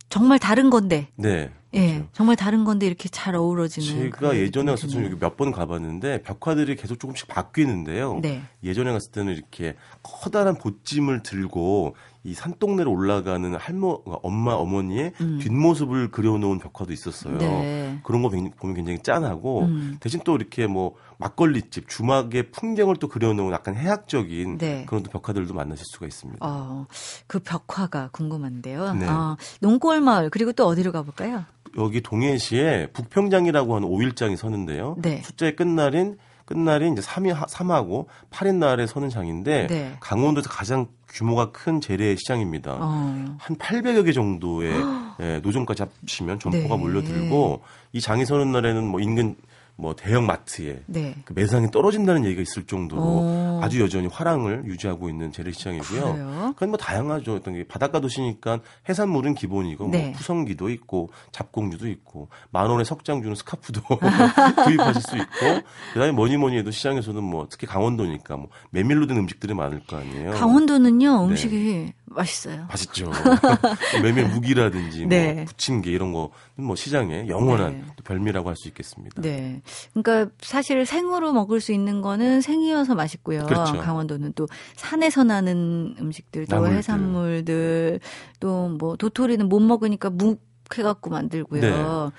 [0.10, 1.08] 정말 다른 건데.
[1.16, 1.50] 네.
[1.74, 2.10] 예, 그렇죠.
[2.14, 4.12] 정말 다른 건데 이렇게 잘 어우러지는.
[4.12, 8.20] 제가 예전에 갔을 때 여기 몇 번 가봤는데 벽화들이 계속 조금씩 바뀌는데요.
[8.22, 8.44] 네.
[8.64, 11.96] 예전에 갔을 때는 이렇게 커다란 보찜을 들고
[12.26, 15.40] 이 산동네로 올라가는 할머, 엄마, 어머니의 음.
[15.42, 17.38] 뒷모습을 그려놓은 벽화도 있었어요.
[17.38, 18.00] 네.
[18.04, 19.98] 그런 거 보면 굉장히 짠하고 음.
[20.00, 24.86] 대신 또 이렇게 뭐 막걸리집, 주막의 풍경을 또 그려놓은 약간 해학적인 네.
[24.88, 26.40] 그런 또 벽화들도 만나실 수가 있습니다.
[26.42, 26.88] 어,
[27.28, 28.94] 그 벽화가 궁금한데요.
[28.94, 29.06] 네.
[29.06, 31.44] 어, 농골 마을 그리고 또 어디로 가볼까요?
[31.78, 34.96] 여기 동해시에 북평장이라고 하는 5일장이 서는데요.
[35.00, 35.22] 네.
[35.24, 39.98] 숫자의 끝날인 끝날이 이제 3일 3하고 8일 날에 서는 장인데 네.
[40.00, 42.78] 강원도에서 가장 규모가 큰 재래 시장입니다.
[42.80, 43.38] 어.
[43.38, 44.74] 한 800여 개 정도의
[45.22, 46.82] 예, 노점까지 합치면 점포가 네.
[46.82, 47.62] 몰려들고
[47.94, 49.36] 이 장이 서는 날에는 뭐 인근
[49.76, 51.16] 뭐 대형 마트에 네.
[51.26, 53.60] 그 매상이 떨어진다는 얘기가 있을 정도로 오.
[53.64, 56.54] 아주 여전히 화랑을 유지하고 있는 재래시장이고요.
[56.54, 57.36] 그건 뭐 다양하죠.
[57.36, 60.06] 어떤 게 바닷가 도시니까 해산물은 기본이고 뭐 네.
[60.06, 63.82] 뭐 푸성기도 있고 잡공주도 있고 만 원에 석장 주는 스카프도
[64.66, 65.62] 구입하실 수 있고
[65.94, 70.32] 그다음에 뭐니 뭐니 해도 시장에서는 뭐 특히 강원도니까 뭐 메밀로 된 음식들이 많을 거 아니에요.
[70.32, 71.30] 강원도는요 네.
[71.30, 71.94] 음식이 네.
[72.06, 72.68] 맛있어요.
[72.70, 73.12] 맛있죠.
[74.04, 75.34] 메밀 무기라든지 뭐 네.
[75.34, 77.86] 뭐 부침개 이런 거는 뭐 시장에 영원한 네.
[78.04, 79.20] 별미라고 할 수 있겠습니다.
[79.22, 79.62] 네.
[79.94, 83.46] 그러니까 사실 생으로 먹을 수 있는 거는 생이어서 맛있고요.
[83.46, 83.78] 그렇죠.
[83.78, 86.78] 강원도는 또 산에서 나는 음식들, 또 나물들.
[86.78, 88.00] 해산물들,
[88.40, 90.42] 또 뭐 도토리는 못 먹으니까 묵
[90.76, 91.62] 해갖고 만들고요.
[91.62, 91.72] 네.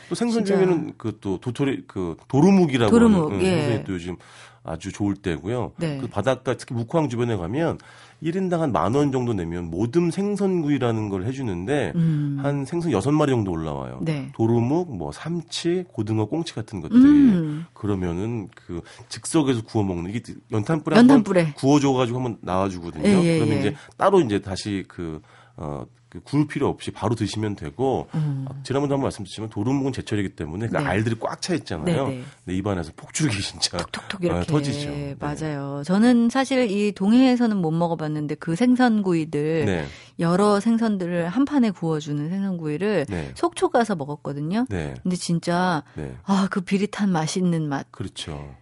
[0.09, 3.61] 또 생선 중에는 그 또 도토리 그 도루묵이라고 도루묵, 하는 예.
[3.63, 4.17] 생선이 또 요즘
[4.65, 5.73] 아주 좋을 때고요.
[5.77, 5.99] 네.
[6.01, 7.79] 그 바닷가 특히 묵황 주변에 가면
[8.23, 12.39] 1인당 한 만 원 정도 내면 모듬 생선구이라는 걸 해주는데 음.
[12.41, 14.01] 한 생선 6마리 정도 올라와요.
[14.03, 14.33] 네.
[14.35, 17.67] 도루묵, 뭐 삼치, 고등어, 꽁치 같은 것들이 음.
[17.75, 21.41] 그러면은 그 즉석에서 구워 먹는 이게 연탄불에, 연탄불에.
[21.43, 23.07] 한번 구워줘가지고 한번 나와주거든요.
[23.07, 23.61] 예, 예, 그러면 예.
[23.61, 25.21] 이제 따로 이제 다시 그
[25.57, 28.47] 어, 그 구울 필요 없이 바로 드시면 되고 음.
[28.63, 30.85] 지난번도 한번 말씀드렸지만 도루묵은 제철이기 때문에 그 네.
[30.85, 32.09] 알들이 꽉 차 있잖아요.
[32.09, 32.23] 네, 네.
[32.45, 34.91] 근데 입안에서 폭죽이 진짜 톡톡톡 이렇게 어, 터지죠.
[34.91, 35.17] 네.
[35.19, 35.83] 맞아요.
[35.85, 39.87] 저는 사실 이 동해에서는 못 먹어봤는데 그 생선구이들 네.
[40.21, 43.33] 여러 생선들을 한 판에 구워주는 생선구이를 네.
[43.35, 44.67] 속초 가서 먹었거든요.
[44.69, 45.83] 근데 진짜
[46.25, 47.91] 아 그 비릿한 맛있는 맛.
[47.91, 48.55] 그렇죠.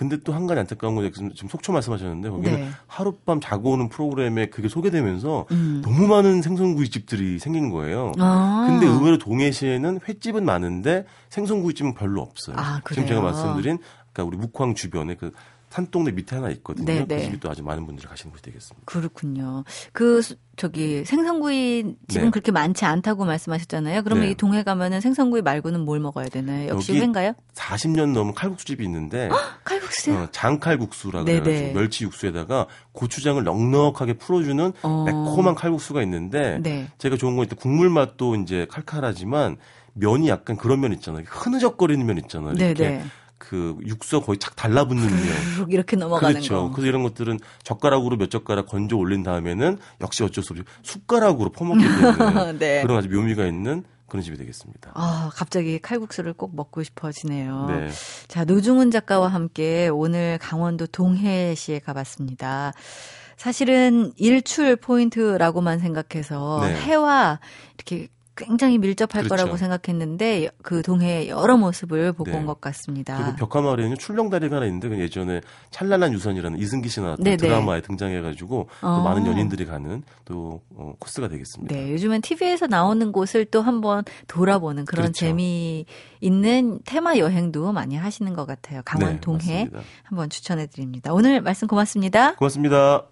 [0.00, 2.68] 근데 또 한 가지 안타까운 건 지금 속초 말씀하셨는데 거기는 네.
[2.86, 5.82] 하룻밤 자고 오는 프로그램에 그게 소개되면서 음.
[5.84, 8.12] 너무 많은 생선구이집들이 생긴 거예요.
[8.18, 8.64] 아.
[8.66, 12.56] 근데 의외로 동해시에는 횟집은 많은데 생선구이집은 별로 없어요.
[12.58, 13.76] 아, 지금 제가 말씀드린
[14.10, 15.32] 그러니까 우리 묵황 주변에 그
[15.70, 16.84] 산동네 밑에 하나 있거든요.
[16.84, 17.06] 네 네.
[17.06, 17.24] 그 네.
[17.24, 18.84] 집이 또 아주 많은 분들이 가시는 곳이 되겠습니다.
[18.84, 19.64] 그렇군요.
[19.92, 20.20] 그
[20.56, 22.30] 저기 생선구이 집은 네.
[22.30, 24.02] 그렇게 많지 않다고 말씀하셨잖아요.
[24.02, 24.30] 그러면 네.
[24.32, 26.68] 이 동해 가면은 생선구이 말고는 뭘 먹어야 되나요?
[26.68, 27.34] 역시 회인가요?
[27.54, 29.30] 40년 넘은 칼국수집이 있는데
[29.64, 30.16] 칼국수요?
[30.16, 35.04] 어, 장칼국수라고 해가지고 멸치 육수에다가 고추장을 넉넉하게 풀어주는 어.
[35.06, 36.88] 매콤한 칼국수가 있는데 네.
[36.98, 39.56] 제가 좋은 건 일단 국물 맛도 이제 칼칼하지만
[39.94, 41.24] 면이 약간 그런 면 있잖아요.
[41.26, 42.54] 흐느적거리는 면 있잖아요.
[42.54, 43.04] 이렇게 네네.
[43.40, 45.70] 그 육수가 거의 착 달라붙는 면.
[45.70, 46.54] 이렇게 넘어가는 그렇죠.
[46.54, 46.70] 거.
[46.70, 51.82] 그래서 이런 것들은 젓가락으로 몇 젓가락 건져 올린 다음에는 역시 어쩔 수 없이 숟가락으로 퍼먹기
[51.82, 52.82] 때문에 네.
[52.82, 54.92] 그런 아주 묘미가 있는 그런 집이 되겠습니다.
[54.94, 57.66] 아, 갑자기 칼국수를 꼭 먹고 싶어지네요.
[57.68, 57.88] 네.
[58.28, 62.72] 자, 노중훈 작가와 함께 오늘 강원도 동해시에 가봤습니다.
[63.38, 66.74] 사실은 일출 포인트라고만 생각해서 네.
[66.74, 67.40] 해와
[67.76, 68.08] 이렇게
[68.40, 69.28] 굉장히 밀접할 그렇죠.
[69.28, 72.38] 거라고 생각했는데 그 동해의 여러 모습을 보고 네.
[72.38, 73.16] 온것 같습니다.
[73.16, 77.36] 그리고 벽화 마을에는 출렁다리가 하나 있는데 그 예전에 찬란한 유산이라는 이승기 씨 나왔던 네네.
[77.36, 79.02] 드라마에 등장해가지고 또 어.
[79.02, 81.74] 많은 연인들이 가는 또 어, 코스가 되겠습니다.
[81.74, 85.20] 네, 요즘엔 TV에서 나오는 곳을 또 한번 돌아보는 그런 그렇죠.
[85.20, 85.84] 재미
[86.20, 88.82] 있는 테마 여행도 많이 하시는 것 같아요.
[88.84, 89.80] 강원 네, 동해 맞습니다.
[90.04, 91.12] 한번 추천해드립니다.
[91.12, 92.34] 오늘 말씀 고맙습니다.
[92.36, 93.06] 고맙습니다.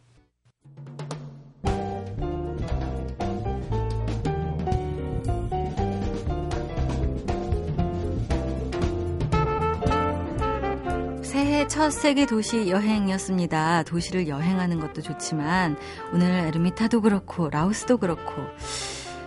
[11.69, 13.83] 첫 세계 도시 여행이었습니다.
[13.85, 15.77] 도시를 여행하는 것도 좋지만
[16.13, 18.33] 오늘 에르미타도 그렇고 라오스도 그렇고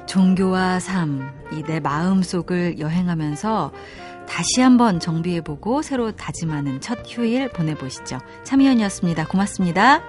[0.07, 3.71] 종교와 삶, 이 내 마음 속을 여행하면서
[4.27, 8.19] 다시 한번 정비해보고 새로 다짐하는 첫 휴일 보내보시죠.
[8.43, 9.27] 참여연이었습니다.
[9.27, 10.01] 고맙습니다.